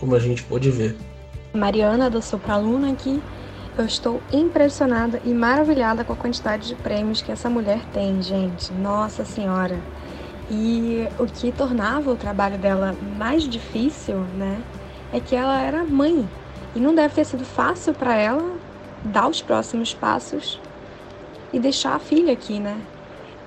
como 0.00 0.14
a 0.14 0.18
gente 0.18 0.42
pôde 0.44 0.70
ver. 0.70 0.96
Mariana, 1.54 2.08
da 2.08 2.22
Sopraluna 2.22 2.92
aqui, 2.92 3.22
eu 3.76 3.84
estou 3.84 4.22
impressionada 4.32 5.20
e 5.22 5.34
maravilhada 5.34 6.02
com 6.02 6.14
a 6.14 6.16
quantidade 6.16 6.66
de 6.66 6.74
prêmios 6.74 7.20
que 7.20 7.30
essa 7.30 7.50
mulher 7.50 7.80
tem, 7.92 8.22
gente. 8.22 8.72
Nossa 8.72 9.24
Senhora! 9.24 9.78
E 10.50 11.06
o 11.18 11.26
que 11.26 11.52
tornava 11.52 12.10
o 12.10 12.16
trabalho 12.16 12.58
dela 12.58 12.94
mais 13.18 13.48
difícil, 13.48 14.16
né, 14.36 14.62
é 15.12 15.20
que 15.20 15.34
ela 15.36 15.60
era 15.60 15.84
mãe 15.84 16.26
e 16.74 16.80
não 16.80 16.94
deve 16.94 17.14
ter 17.14 17.24
sido 17.24 17.44
fácil 17.44 17.92
para 17.92 18.14
ela 18.16 18.58
dar 19.04 19.28
os 19.28 19.42
próximos 19.42 19.92
passos 19.92 20.58
e 21.52 21.58
deixar 21.58 21.94
a 21.94 21.98
filha 21.98 22.32
aqui, 22.32 22.58
né? 22.58 22.80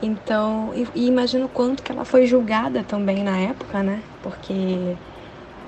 Então, 0.02 0.72
e, 0.76 0.88
e 0.94 1.08
imagino 1.08 1.50
quanto 1.50 1.82
que 1.82 1.92
ela 1.92 2.06
foi 2.06 2.28
julgada 2.28 2.84
também 2.84 3.24
na 3.24 3.38
época, 3.38 3.82
né? 3.82 4.04
Porque 4.22 4.96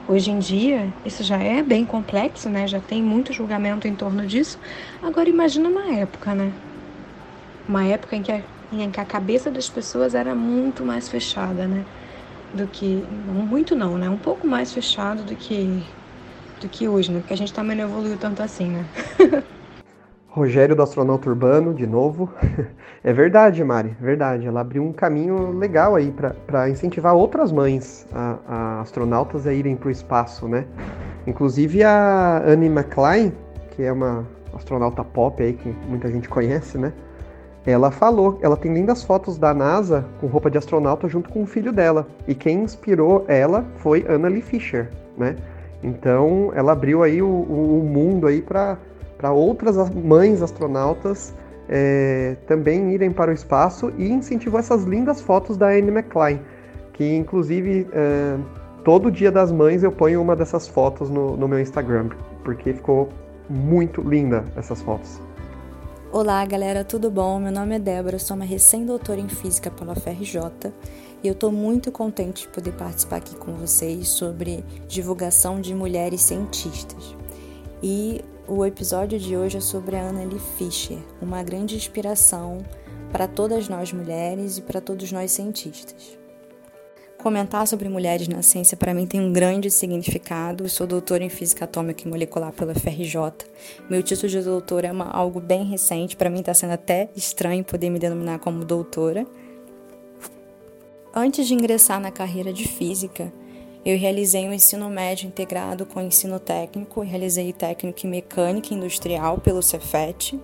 hoje 0.08 0.32
em 0.32 0.40
dia 0.40 0.96
isso 1.06 1.24
já 1.24 1.38
é 1.44 1.62
bem 1.64 1.86
complexo, 1.86 2.50
né? 2.50 2.68
Já 2.68 2.82
tem 2.82 3.04
muito 3.04 3.34
julgamento 3.34 3.88
em 3.88 3.96
torno 3.96 4.26
disso. 4.26 4.60
Agora 5.02 5.30
imagina 5.30 5.70
na 5.70 5.94
época, 5.96 6.34
né? 6.36 6.54
Uma 7.68 7.86
época 7.86 8.16
em 8.16 8.24
que 8.24 8.32
a, 8.32 8.44
em 8.72 8.92
que 8.92 9.00
a 9.00 9.06
cabeça 9.06 9.52
das 9.52 9.70
pessoas 9.70 10.16
era 10.16 10.34
muito 10.36 10.86
mais 10.86 11.10
fechada, 11.10 11.68
né? 11.68 11.86
Do 12.54 12.68
que 12.68 13.08
muito 13.08 13.76
não, 13.76 13.98
né? 13.98 14.10
Um 14.10 14.20
pouco 14.20 14.48
mais 14.48 14.74
fechado 14.74 15.26
do 15.26 15.36
que 15.36 15.90
do 16.60 16.70
que 16.70 16.88
hoje, 16.90 17.12
né? 17.14 17.20
Porque 17.22 17.34
a 17.34 17.38
gente 17.38 17.54
também 17.54 17.78
não 17.78 17.86
evoluiu 17.86 18.18
tanto 18.18 18.42
assim, 18.44 18.72
né? 18.72 18.92
Rogério 20.38 20.76
do 20.76 20.84
Astronauta 20.84 21.28
Urbano, 21.28 21.74
de 21.74 21.88
novo. 21.88 22.30
É 23.04 23.14
verdade, 23.14 23.64
Mari, 23.64 23.96
verdade. 24.02 24.46
Ela 24.48 24.60
abriu 24.60 24.84
um 24.84 24.92
caminho 24.92 25.52
legal 25.52 25.96
aí 25.96 26.12
para 26.46 26.70
incentivar 26.70 27.16
outras 27.16 27.54
mães, 27.54 28.06
a, 28.12 28.38
a 28.46 28.82
astronautas, 28.82 29.48
a 29.48 29.54
irem 29.54 29.78
para 29.78 29.88
o 29.88 29.92
espaço, 29.92 30.46
né? 30.46 30.66
Inclusive 31.26 31.84
a 31.84 32.44
Annie 32.46 32.68
McClain, 32.68 33.32
que 33.72 33.84
é 33.84 33.94
uma 33.94 34.28
astronauta 34.54 35.06
pop 35.06 35.42
aí 35.42 35.54
que 35.54 35.74
muita 35.88 36.12
gente 36.12 36.28
conhece, 36.28 36.78
né? 36.78 36.92
Ela 37.66 37.92
falou, 37.92 38.40
ela 38.42 38.58
tem 38.58 38.74
lindas 38.74 39.04
fotos 39.04 39.38
da 39.38 39.54
NASA 39.54 40.04
com 40.20 40.28
roupa 40.28 40.52
de 40.52 40.58
astronauta 40.58 41.08
junto 41.08 41.30
com 41.30 41.44
o 41.44 41.46
filho 41.46 41.72
dela. 41.72 42.06
E 42.28 42.36
quem 42.36 42.64
inspirou 42.64 43.24
ela 43.30 43.64
foi 43.78 44.06
Anna 44.10 44.28
Lee 44.28 44.42
Fisher, 44.42 44.90
né? 45.18 45.38
Então, 45.82 46.52
ela 46.54 46.74
abriu 46.74 47.04
aí 47.04 47.22
o, 47.22 47.28
o 47.28 47.88
mundo 47.88 48.28
aí 48.28 48.42
para 48.42 48.78
outras 49.26 49.90
mães 49.90 50.42
astronautas 50.42 51.34
é, 51.70 52.38
também 52.48 52.94
irem 52.94 53.12
para 53.12 53.32
o 53.32 53.34
espaço 53.34 53.92
e 53.98 54.10
incentivou 54.10 54.60
essas 54.60 54.84
lindas 54.84 55.22
fotos 55.22 55.58
da 55.58 55.68
Anne 55.68 55.90
McClain, 55.90 56.40
que 56.94 57.16
inclusive 57.16 57.88
é, 57.92 58.38
todo 58.84 59.12
dia 59.12 59.32
das 59.32 59.52
mães 59.52 59.84
eu 59.84 59.92
ponho 59.92 60.22
uma 60.22 60.36
dessas 60.36 60.68
fotos 60.68 61.10
no, 61.10 61.36
no 61.36 61.48
meu 61.48 61.60
Instagram, 61.60 62.10
porque 62.44 62.74
ficou 62.74 63.10
muito 63.50 64.02
linda 64.02 64.46
essas 64.56 64.82
fotos. 64.82 65.20
Olá 66.12 66.46
galera, 66.46 66.86
tudo 66.86 67.12
bom? 67.12 67.40
Meu 67.40 67.52
nome 67.52 67.76
é 67.76 67.80
Débora, 67.80 68.18
sou 68.18 68.36
uma 68.36 68.46
recém-doutora 68.46 69.20
em 69.20 69.28
Física 69.28 69.70
pela 69.70 69.94
FRJ 69.94 70.72
e 71.22 71.28
eu 71.28 71.34
estou 71.34 71.52
muito 71.52 71.92
contente 71.92 72.44
de 72.44 72.48
poder 72.48 72.72
participar 72.74 73.18
aqui 73.18 73.36
com 73.36 73.54
vocês 73.56 74.08
sobre 74.08 74.64
divulgação 74.88 75.60
de 75.60 75.76
mulheres 75.76 76.22
cientistas. 76.22 77.16
E 77.84 78.24
o 78.48 78.66
episódio 78.66 79.20
de 79.20 79.36
hoje 79.36 79.58
é 79.58 79.62
sobre 79.62 79.98
a 79.98 80.08
Annalie 80.08 80.40
Fischer, 80.58 80.98
uma 81.22 81.44
grande 81.44 81.76
inspiração 81.76 82.60
para 83.12 83.28
todas 83.28 83.68
nós 83.68 83.92
mulheres 83.92 84.58
e 84.58 84.62
para 84.62 84.80
todos 84.80 85.12
nós 85.12 85.32
cientistas. 85.32 86.18
Comentar 87.18 87.68
sobre 87.68 87.90
mulheres 87.90 88.28
na 88.30 88.42
ciência 88.42 88.78
para 88.78 88.94
mim 88.94 89.06
tem 89.06 89.20
um 89.20 89.34
grande 89.34 89.70
significado. 89.70 90.64
Eu 90.64 90.70
sou 90.70 90.88
doutora 90.88 91.26
em 91.26 91.30
Física 91.30 91.66
Atômica 91.66 92.08
e 92.08 92.10
Molecular 92.10 92.54
pela 92.54 92.74
FRJ. 92.74 93.16
Meu 93.90 94.02
título 94.02 94.30
de 94.30 94.42
doutora 94.42 94.88
é 94.88 94.92
uma, 94.92 95.10
algo 95.10 95.42
bem 95.42 95.66
recente, 95.66 96.16
para 96.16 96.30
mim 96.30 96.40
está 96.40 96.54
sendo 96.54 96.72
até 96.72 97.10
estranho 97.16 97.66
poder 97.66 97.90
me 97.90 98.00
denominar 98.00 98.40
como 98.40 98.64
doutora. 98.64 99.26
Antes 101.14 101.48
de 101.48 101.54
ingressar 101.54 102.00
na 102.00 102.12
carreira 102.12 102.54
de 102.54 102.66
física, 102.66 103.34
eu 103.88 103.98
realizei 103.98 104.48
um 104.48 104.54
ensino 104.54 104.90
médio 104.90 105.28
integrado 105.28 105.86
com 105.86 106.02
ensino 106.02 106.40
técnico, 106.40 107.02
realizei 107.02 107.54
técnico 107.54 108.06
em 108.06 108.10
mecânica 108.10 108.74
industrial 108.74 109.38
pelo 109.38 109.62
Cefet. 109.62 110.40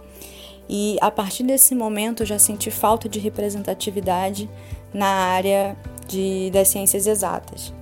E 0.70 0.98
a 1.02 1.12
partir 1.12 1.44
desse 1.44 1.76
momento 1.76 2.24
eu 2.24 2.28
já 2.28 2.40
senti 2.40 2.72
falta 2.72 3.10
de 3.10 3.20
representatividade 3.20 4.50
na 4.94 5.08
área 5.08 5.76
de, 6.08 6.50
das 6.52 6.70
ciências 6.70 7.06
exatas. 7.06 7.74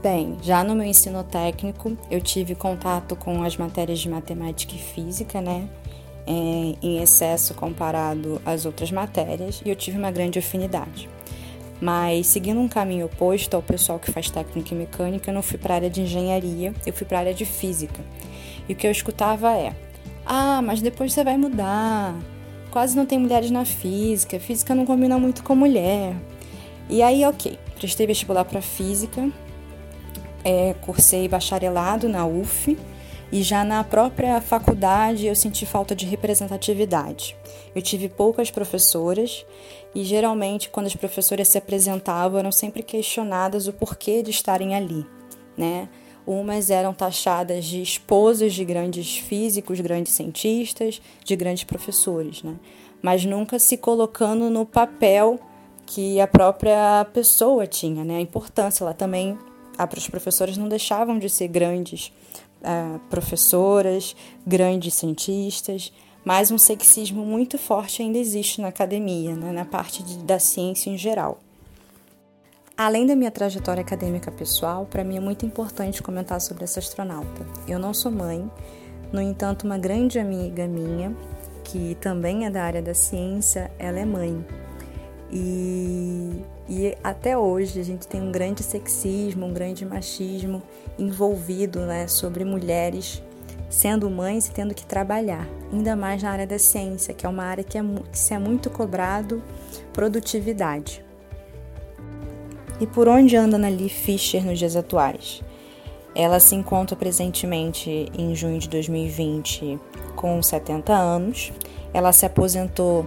Bem, 0.00 0.36
já 0.42 0.62
no 0.62 0.76
meu 0.76 0.86
ensino 0.86 1.24
técnico 1.24 1.98
eu 2.08 2.20
tive 2.20 2.54
contato 2.54 3.16
com 3.16 3.42
as 3.42 3.56
matérias 3.56 3.98
de 3.98 4.08
matemática 4.08 4.76
e 4.76 4.78
física, 4.78 5.40
né? 5.40 5.68
é, 6.26 6.74
em 6.82 7.00
excesso 7.00 7.54
comparado 7.54 8.40
às 8.44 8.66
outras 8.66 8.90
matérias 8.90 9.62
e 9.64 9.70
eu 9.70 9.76
tive 9.76 9.96
uma 9.96 10.10
grande 10.10 10.38
afinidade. 10.38 11.08
Mas 11.80 12.26
seguindo 12.26 12.60
um 12.60 12.68
caminho 12.68 13.06
oposto 13.06 13.54
ao 13.54 13.62
pessoal 13.62 13.98
que 13.98 14.10
faz 14.10 14.30
técnica 14.30 14.74
e 14.74 14.78
mecânica, 14.78 15.30
eu 15.30 15.34
não 15.34 15.42
fui 15.42 15.58
para 15.58 15.74
a 15.74 15.76
área 15.76 15.90
de 15.90 16.00
engenharia, 16.00 16.74
eu 16.86 16.92
fui 16.92 17.06
para 17.06 17.18
a 17.18 17.20
área 17.20 17.34
de 17.34 17.44
física. 17.44 18.00
E 18.68 18.72
o 18.72 18.76
que 18.76 18.86
eu 18.86 18.90
escutava 18.90 19.52
é: 19.52 19.74
"Ah, 20.24 20.62
mas 20.62 20.80
depois 20.80 21.12
você 21.12 21.22
vai 21.22 21.36
mudar. 21.36 22.14
Quase 22.70 22.96
não 22.96 23.06
tem 23.06 23.18
mulheres 23.18 23.50
na 23.50 23.64
física, 23.64 24.40
física 24.40 24.74
não 24.74 24.86
combina 24.86 25.18
muito 25.18 25.42
com 25.42 25.54
mulher". 25.54 26.14
E 26.88 27.02
aí, 27.02 27.24
OK, 27.26 27.58
prestei 27.74 28.06
vestibular 28.06 28.44
para 28.44 28.62
física, 28.62 29.28
é, 30.44 30.74
cursei 30.74 31.26
bacharelado 31.28 32.08
na 32.08 32.24
UF 32.24 32.78
E 33.32 33.42
já 33.42 33.64
na 33.64 33.82
própria 33.82 34.40
faculdade 34.40 35.26
eu 35.26 35.34
senti 35.34 35.66
falta 35.66 35.96
de 35.96 36.06
representatividade. 36.06 37.36
Eu 37.74 37.82
tive 37.82 38.08
poucas 38.08 38.52
professoras 38.52 39.44
e 39.96 40.04
geralmente 40.04 40.68
quando 40.68 40.88
as 40.88 40.94
professoras 40.94 41.48
se 41.48 41.56
apresentavam 41.56 42.38
eram 42.38 42.52
sempre 42.52 42.82
questionadas 42.82 43.66
o 43.66 43.72
porquê 43.72 44.22
de 44.22 44.30
estarem 44.30 44.74
ali, 44.74 45.06
né? 45.56 45.88
Umas 46.26 46.68
eram 46.68 46.92
taxadas 46.92 47.64
de 47.64 47.80
esposas 47.80 48.52
de 48.52 48.62
grandes 48.62 49.16
físicos, 49.16 49.80
grandes 49.80 50.12
cientistas, 50.12 51.00
de 51.24 51.34
grandes 51.34 51.64
professores, 51.64 52.42
né? 52.42 52.56
Mas 53.00 53.24
nunca 53.24 53.58
se 53.58 53.78
colocando 53.78 54.50
no 54.50 54.66
papel 54.66 55.40
que 55.86 56.20
a 56.20 56.26
própria 56.26 57.06
pessoa 57.14 57.66
tinha, 57.66 58.04
né? 58.04 58.18
A 58.18 58.20
importância, 58.20 58.84
ela 58.84 58.92
também, 58.92 59.38
as 59.78 60.08
professoras 60.08 60.58
não 60.58 60.68
deixavam 60.68 61.18
de 61.18 61.30
ser 61.30 61.48
grandes 61.48 62.12
uh, 62.60 62.98
professoras, 63.08 64.14
grandes 64.46 64.92
cientistas, 64.92 65.90
mas 66.26 66.50
um 66.50 66.58
sexismo 66.58 67.24
muito 67.24 67.56
forte 67.56 68.02
ainda 68.02 68.18
existe 68.18 68.60
na 68.60 68.66
academia, 68.66 69.36
né? 69.36 69.52
na 69.52 69.64
parte 69.64 70.02
de, 70.02 70.18
da 70.24 70.40
ciência 70.40 70.90
em 70.90 70.98
geral. 70.98 71.38
Além 72.76 73.06
da 73.06 73.14
minha 73.14 73.30
trajetória 73.30 73.80
acadêmica 73.80 74.32
pessoal, 74.32 74.86
para 74.86 75.04
mim 75.04 75.18
é 75.18 75.20
muito 75.20 75.46
importante 75.46 76.02
comentar 76.02 76.40
sobre 76.40 76.64
essa 76.64 76.80
astronauta. 76.80 77.46
Eu 77.68 77.78
não 77.78 77.94
sou 77.94 78.10
mãe, 78.10 78.50
no 79.12 79.22
entanto, 79.22 79.62
uma 79.62 79.78
grande 79.78 80.18
amiga 80.18 80.66
minha, 80.66 81.16
que 81.62 81.96
também 82.00 82.44
é 82.44 82.50
da 82.50 82.64
área 82.64 82.82
da 82.82 82.92
ciência, 82.92 83.70
ela 83.78 84.00
é 84.00 84.04
mãe. 84.04 84.44
E, 85.30 86.42
e 86.68 86.98
até 87.04 87.38
hoje 87.38 87.78
a 87.78 87.84
gente 87.84 88.08
tem 88.08 88.20
um 88.20 88.32
grande 88.32 88.64
sexismo, 88.64 89.46
um 89.46 89.52
grande 89.54 89.86
machismo 89.86 90.60
envolvido 90.98 91.86
né, 91.86 92.08
sobre 92.08 92.44
mulheres 92.44 93.22
sendo 93.68 94.08
mães 94.10 94.46
e 94.46 94.52
tendo 94.52 94.74
que 94.74 94.86
trabalhar, 94.86 95.46
ainda 95.72 95.96
mais 95.96 96.22
na 96.22 96.30
área 96.30 96.46
da 96.46 96.58
ciência, 96.58 97.14
que 97.14 97.26
é 97.26 97.28
uma 97.28 97.44
área 97.44 97.64
que, 97.64 97.76
é, 97.76 97.82
que 98.10 98.18
se 98.18 98.34
é 98.34 98.38
muito 98.38 98.70
cobrado 98.70 99.42
produtividade. 99.92 101.04
E 102.80 102.86
por 102.86 103.08
onde 103.08 103.36
anda 103.36 103.56
Nali 103.56 103.88
Fischer 103.88 104.44
nos 104.44 104.58
dias 104.58 104.76
atuais? 104.76 105.42
Ela 106.14 106.40
se 106.40 106.54
encontra 106.54 106.96
presentemente 106.96 108.10
em 108.16 108.34
junho 108.34 108.58
de 108.58 108.68
2020 108.68 109.78
com 110.14 110.42
70 110.42 110.92
anos. 110.92 111.52
Ela 111.92 112.12
se 112.12 112.24
aposentou 112.24 113.06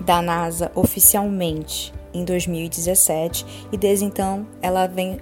da 0.00 0.20
NASA 0.20 0.70
oficialmente 0.74 1.92
em 2.12 2.24
2017 2.24 3.68
e 3.72 3.76
desde 3.76 4.04
então 4.04 4.46
ela 4.62 4.86
vem 4.86 5.18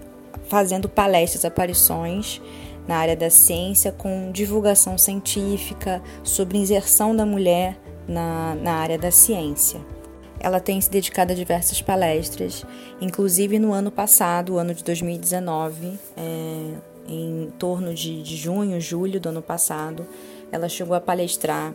fazendo 0.48 0.88
palestras, 0.88 1.44
aparições 1.44 2.40
na 2.86 2.96
área 2.96 3.16
da 3.16 3.30
ciência 3.30 3.92
com 3.92 4.30
divulgação 4.32 4.98
científica 4.98 6.02
sobre 6.22 6.58
inserção 6.58 7.14
da 7.14 7.24
mulher 7.24 7.78
na, 8.06 8.54
na 8.56 8.72
área 8.74 8.98
da 8.98 9.10
ciência. 9.10 9.80
Ela 10.40 10.58
tem 10.58 10.80
se 10.80 10.90
dedicado 10.90 11.32
a 11.32 11.36
diversas 11.36 11.80
palestras, 11.80 12.66
inclusive 13.00 13.58
no 13.58 13.72
ano 13.72 13.92
passado, 13.92 14.54
o 14.54 14.58
ano 14.58 14.74
de 14.74 14.82
2019, 14.82 15.98
é, 16.16 16.74
em 17.08 17.52
torno 17.58 17.94
de, 17.94 18.22
de 18.22 18.36
junho, 18.36 18.80
julho 18.80 19.20
do 19.20 19.28
ano 19.28 19.42
passado, 19.42 20.04
ela 20.50 20.68
chegou 20.68 20.96
a 20.96 21.00
palestrar 21.00 21.72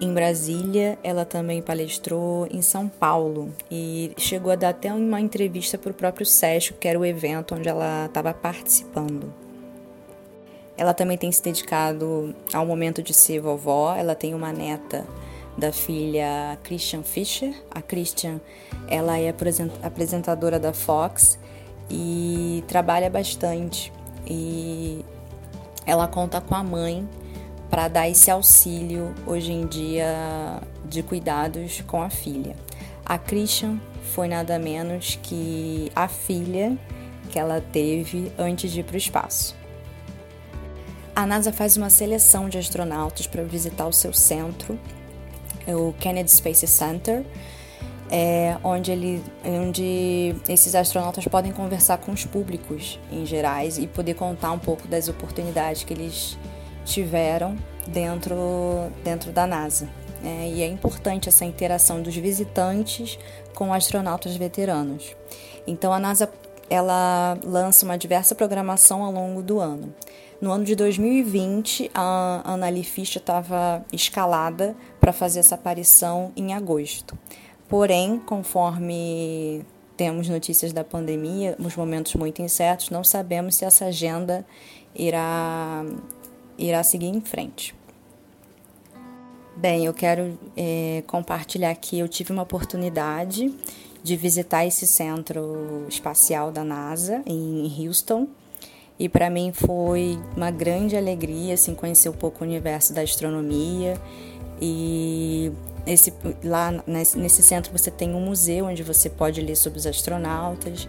em 0.00 0.12
Brasília, 0.12 0.98
ela 1.02 1.24
também 1.24 1.62
palestrou 1.62 2.48
em 2.50 2.60
São 2.60 2.88
Paulo 2.88 3.52
e 3.70 4.12
chegou 4.16 4.50
a 4.50 4.56
dar 4.56 4.70
até 4.70 4.92
uma 4.92 5.20
entrevista 5.20 5.78
para 5.78 5.92
o 5.92 5.94
próprio 5.94 6.26
SESC, 6.26 6.74
que 6.74 6.88
era 6.88 6.98
o 6.98 7.04
evento 7.04 7.54
onde 7.54 7.68
ela 7.68 8.06
estava 8.06 8.34
participando. 8.34 9.41
Ela 10.76 10.94
também 10.94 11.18
tem 11.18 11.30
se 11.30 11.42
dedicado 11.42 12.34
ao 12.52 12.64
momento 12.64 13.02
de 13.02 13.12
ser 13.12 13.40
vovó, 13.40 13.94
ela 13.94 14.14
tem 14.14 14.34
uma 14.34 14.52
neta 14.52 15.06
da 15.56 15.72
filha 15.72 16.58
Christian 16.62 17.02
Fischer. 17.02 17.54
A 17.70 17.82
Christian, 17.82 18.40
ela 18.88 19.18
é 19.18 19.32
apresentadora 19.82 20.58
da 20.58 20.72
Fox 20.72 21.38
e 21.90 22.64
trabalha 22.66 23.10
bastante. 23.10 23.92
E 24.26 25.04
ela 25.84 26.08
conta 26.08 26.40
com 26.40 26.54
a 26.54 26.62
mãe 26.62 27.06
para 27.68 27.88
dar 27.88 28.08
esse 28.08 28.30
auxílio 28.30 29.14
hoje 29.26 29.52
em 29.52 29.66
dia 29.66 30.60
de 30.84 31.02
cuidados 31.02 31.82
com 31.86 32.02
a 32.02 32.10
filha. 32.10 32.56
A 33.04 33.18
Christian 33.18 33.78
foi 34.14 34.28
nada 34.28 34.58
menos 34.58 35.18
que 35.22 35.90
a 35.94 36.06
filha 36.08 36.76
que 37.30 37.38
ela 37.38 37.60
teve 37.72 38.30
antes 38.38 38.70
de 38.70 38.80
ir 38.80 38.84
para 38.84 38.94
o 38.94 38.98
espaço. 38.98 39.61
A 41.14 41.26
NASA 41.26 41.52
faz 41.52 41.76
uma 41.76 41.90
seleção 41.90 42.48
de 42.48 42.58
astronautas 42.58 43.26
para 43.26 43.42
visitar 43.42 43.86
o 43.86 43.92
seu 43.92 44.12
centro 44.12 44.78
o 45.68 45.92
Kennedy 45.94 46.30
Space 46.30 46.66
Center, 46.66 47.24
é, 48.10 48.56
onde, 48.62 48.90
ele, 48.90 49.22
onde 49.44 50.34
esses 50.48 50.74
astronautas 50.74 51.24
podem 51.26 51.52
conversar 51.52 51.98
com 51.98 52.12
os 52.12 52.24
públicos 52.24 52.98
em 53.10 53.24
gerais 53.24 53.78
e 53.78 53.86
poder 53.86 54.14
contar 54.14 54.52
um 54.52 54.58
pouco 54.58 54.86
das 54.88 55.08
oportunidades 55.08 55.84
que 55.84 55.92
eles 55.92 56.36
tiveram 56.84 57.56
dentro, 57.86 58.36
dentro 59.04 59.32
da 59.32 59.46
NASA. 59.46 59.88
É, 60.24 60.48
e 60.48 60.62
é 60.62 60.66
importante 60.66 61.28
essa 61.28 61.44
interação 61.44 62.00
dos 62.00 62.14
visitantes 62.14 63.18
com 63.54 63.72
astronautas 63.72 64.36
veteranos. 64.36 65.16
Então 65.66 65.92
a 65.92 65.98
NASA 65.98 66.30
ela 66.70 67.36
lança 67.44 67.84
uma 67.84 67.98
diversa 67.98 68.34
programação 68.34 69.02
ao 69.02 69.12
longo 69.12 69.42
do 69.42 69.58
ano. 69.58 69.92
No 70.42 70.50
ano 70.50 70.64
de 70.64 70.74
2020, 70.74 71.88
a 71.94 72.42
Annalie 72.44 72.82
Fischer 72.82 73.22
estava 73.22 73.86
escalada 73.92 74.74
para 74.98 75.12
fazer 75.12 75.38
essa 75.38 75.54
aparição 75.54 76.32
em 76.34 76.52
agosto. 76.52 77.16
Porém, 77.68 78.18
conforme 78.18 79.64
temos 79.96 80.28
notícias 80.28 80.72
da 80.72 80.82
pandemia, 80.82 81.54
nos 81.60 81.76
momentos 81.76 82.16
muito 82.16 82.42
incertos, 82.42 82.90
não 82.90 83.04
sabemos 83.04 83.54
se 83.54 83.64
essa 83.64 83.84
agenda 83.84 84.44
irá, 84.96 85.84
irá 86.58 86.82
seguir 86.82 87.06
em 87.06 87.20
frente. 87.20 87.72
Bem, 89.54 89.84
eu 89.84 89.94
quero 89.94 90.36
é, 90.56 91.04
compartilhar 91.06 91.70
aqui. 91.70 92.00
Eu 92.00 92.08
tive 92.08 92.32
uma 92.32 92.42
oportunidade 92.42 93.54
de 94.02 94.16
visitar 94.16 94.66
esse 94.66 94.88
centro 94.88 95.86
espacial 95.88 96.50
da 96.50 96.64
NASA 96.64 97.22
em 97.24 97.86
Houston 97.86 98.26
e 98.98 99.08
para 99.08 99.28
mim 99.30 99.52
foi 99.52 100.18
uma 100.36 100.50
grande 100.50 100.96
alegria 100.96 101.54
assim 101.54 101.74
conhecer 101.74 102.08
um 102.08 102.14
pouco 102.14 102.44
o 102.44 102.46
universo 102.46 102.92
da 102.92 103.02
astronomia 103.02 103.94
e 104.60 105.52
esse, 105.86 106.12
lá 106.44 106.82
nesse, 106.86 107.18
nesse 107.18 107.42
centro 107.42 107.76
você 107.76 107.90
tem 107.90 108.14
um 108.14 108.20
museu 108.20 108.66
onde 108.66 108.82
você 108.82 109.10
pode 109.10 109.40
ler 109.40 109.56
sobre 109.56 109.78
os 109.78 109.86
astronautas 109.86 110.88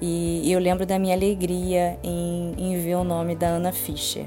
e 0.00 0.50
eu 0.50 0.58
lembro 0.58 0.86
da 0.86 0.98
minha 0.98 1.14
alegria 1.14 1.98
em, 2.02 2.54
em 2.56 2.80
ver 2.80 2.94
o 2.94 3.04
nome 3.04 3.36
da 3.36 3.48
Ana 3.48 3.70
Fischer. 3.70 4.24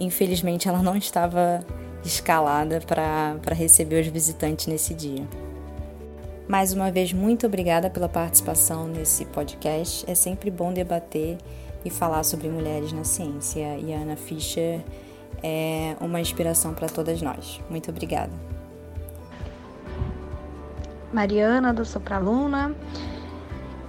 Infelizmente 0.00 0.68
ela 0.68 0.82
não 0.82 0.96
estava 0.96 1.64
escalada 2.04 2.80
para 2.80 3.54
receber 3.54 4.00
os 4.00 4.08
visitantes 4.08 4.66
nesse 4.66 4.94
dia. 4.94 5.24
Mais 6.48 6.72
uma 6.72 6.92
vez, 6.92 7.12
muito 7.12 7.46
obrigada 7.46 7.90
pela 7.90 8.08
participação 8.08 8.86
nesse 8.86 9.24
podcast. 9.24 10.08
É 10.08 10.14
sempre 10.14 10.50
bom 10.50 10.72
debater 10.72 11.38
e 11.86 11.90
falar 11.90 12.24
sobre 12.24 12.48
mulheres 12.48 12.92
na 12.92 13.04
ciência. 13.04 13.78
E 13.78 13.94
a 13.94 13.98
Ana 13.98 14.16
Fischer 14.16 14.80
é 15.42 15.96
uma 16.00 16.20
inspiração 16.20 16.74
para 16.74 16.88
todas 16.88 17.22
nós. 17.22 17.60
Muito 17.70 17.90
obrigada. 17.90 18.32
Mariana, 21.12 21.72
do 21.72 21.84
Sopraluna. 21.84 22.74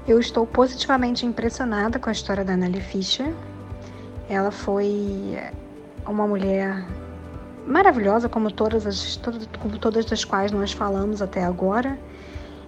Eu 0.08 0.20
estou 0.20 0.46
positivamente 0.46 1.26
impressionada 1.26 1.98
com 2.00 2.10
a 2.10 2.12
história 2.12 2.46
da 2.46 2.54
Anneli 2.54 2.80
Fischer. 2.80 3.34
Ela 4.30 4.52
foi 4.52 5.38
uma 6.06 6.28
mulher 6.28 6.86
maravilhosa, 7.66 8.30
como 8.30 8.52
todas 8.52 8.86
as, 8.86 9.20
como 9.60 9.78
todas 9.80 10.10
as 10.12 10.24
quais 10.24 10.52
nós 10.52 10.72
falamos 10.72 11.22
até 11.22 11.44
agora 11.44 11.98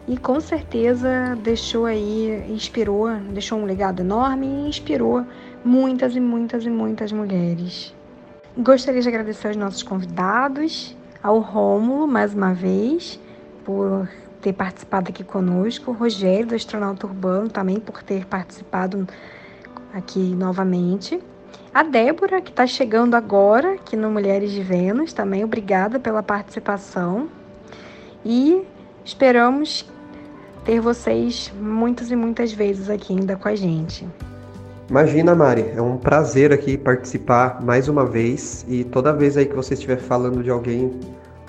e 0.10 0.18
com 0.18 0.40
certeza 0.42 1.38
deixou 1.44 1.86
aí, 1.86 2.44
inspirou, 2.50 3.12
deixou 3.32 3.60
um 3.60 3.66
legado 3.66 4.00
enorme 4.00 4.48
e 4.48 4.68
inspirou 4.68 5.24
muitas 5.64 6.16
e 6.16 6.20
muitas 6.20 6.66
e 6.66 6.70
muitas 6.70 7.12
mulheres. 7.12 7.94
Gostaria 8.58 9.04
de 9.04 9.08
agradecer 9.08 9.50
aos 9.50 9.56
nossos 9.56 9.84
convidados, 9.84 10.98
ao 11.22 11.38
Rômulo, 11.38 12.08
mais 12.08 12.34
uma 12.34 12.56
vez, 12.56 13.20
por 13.64 14.10
ter 14.42 14.54
participado 14.54 15.10
aqui 15.10 15.24
conosco, 15.24 15.92
o 15.92 15.94
Rogério, 15.94 16.48
do 16.48 16.56
Astronauta 16.56 17.06
Urbano, 17.06 17.48
também 17.48 17.80
por 17.80 18.02
ter 18.02 18.26
participado 18.26 19.08
aqui 19.94 20.34
novamente. 20.36 21.22
A 21.72 21.84
Débora, 21.84 22.42
que 22.42 22.50
está 22.50 22.66
chegando 22.66 23.14
agora 23.14 23.74
aqui 23.74 23.96
no 23.96 24.10
Mulheres 24.10 24.52
de 24.52 24.64
Vênus, 24.64 25.14
também 25.14 25.44
obrigada 25.44 26.00
pela 26.00 26.24
participação. 26.24 27.30
E 28.26 28.64
esperamos 29.06 29.86
ter 30.66 30.80
vocês 30.80 31.52
muitas 31.60 32.12
e 32.12 32.16
muitas 32.16 32.52
vezes 32.52 32.90
aqui 32.90 33.14
ainda 33.14 33.36
com 33.36 33.48
a 33.48 33.56
gente. 33.56 34.08
Imagina, 34.90 35.36
Mari, 35.36 35.72
é 35.76 35.82
um 35.82 35.98
prazer 35.98 36.52
aqui 36.52 36.76
participar 36.76 37.62
mais 37.62 37.88
uma 37.88 38.06
vez 38.06 38.66
e 38.68 38.84
toda 38.84 39.14
vez 39.14 39.38
aí 39.38 39.46
que 39.46 39.56
você 39.56 39.76
estiver 39.76 39.98
falando 39.98 40.42
de 40.44 40.50
alguém 40.50 41.00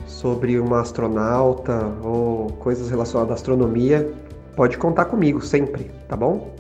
sobre 0.07 0.61
uma 0.61 0.81
astronauta 0.81 1.91
ou 2.03 2.49
coisas 2.59 2.91
relacionadas 2.91 3.33
à 3.33 3.35
astronomia, 3.35 4.13
pode 4.55 4.77
contar 4.77 5.07
comigo 5.07 5.41
sempre, 5.41 5.91
tá 6.07 6.15
bom? 6.15 6.55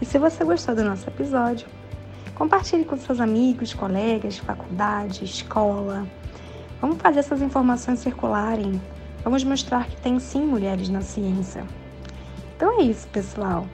E 0.00 0.06
se 0.06 0.18
você 0.18 0.44
gostou 0.44 0.74
do 0.74 0.82
nosso 0.82 1.06
episódio, 1.10 1.66
compartilhe 2.34 2.86
com 2.86 2.96
seus 2.96 3.20
amigos, 3.20 3.74
colegas, 3.74 4.38
faculdade, 4.38 5.24
escola. 5.24 6.06
Vamos 6.80 6.96
fazer 7.02 7.18
essas 7.18 7.42
informações 7.42 7.98
circularem. 7.98 8.80
Vamos 9.22 9.44
mostrar 9.44 9.86
que 9.86 9.96
tem 9.98 10.18
sim 10.18 10.40
mulheres 10.40 10.88
na 10.88 11.02
ciência. 11.02 11.64
Então 12.56 12.80
é 12.80 12.84
isso, 12.84 13.08
pessoal. 13.08 13.66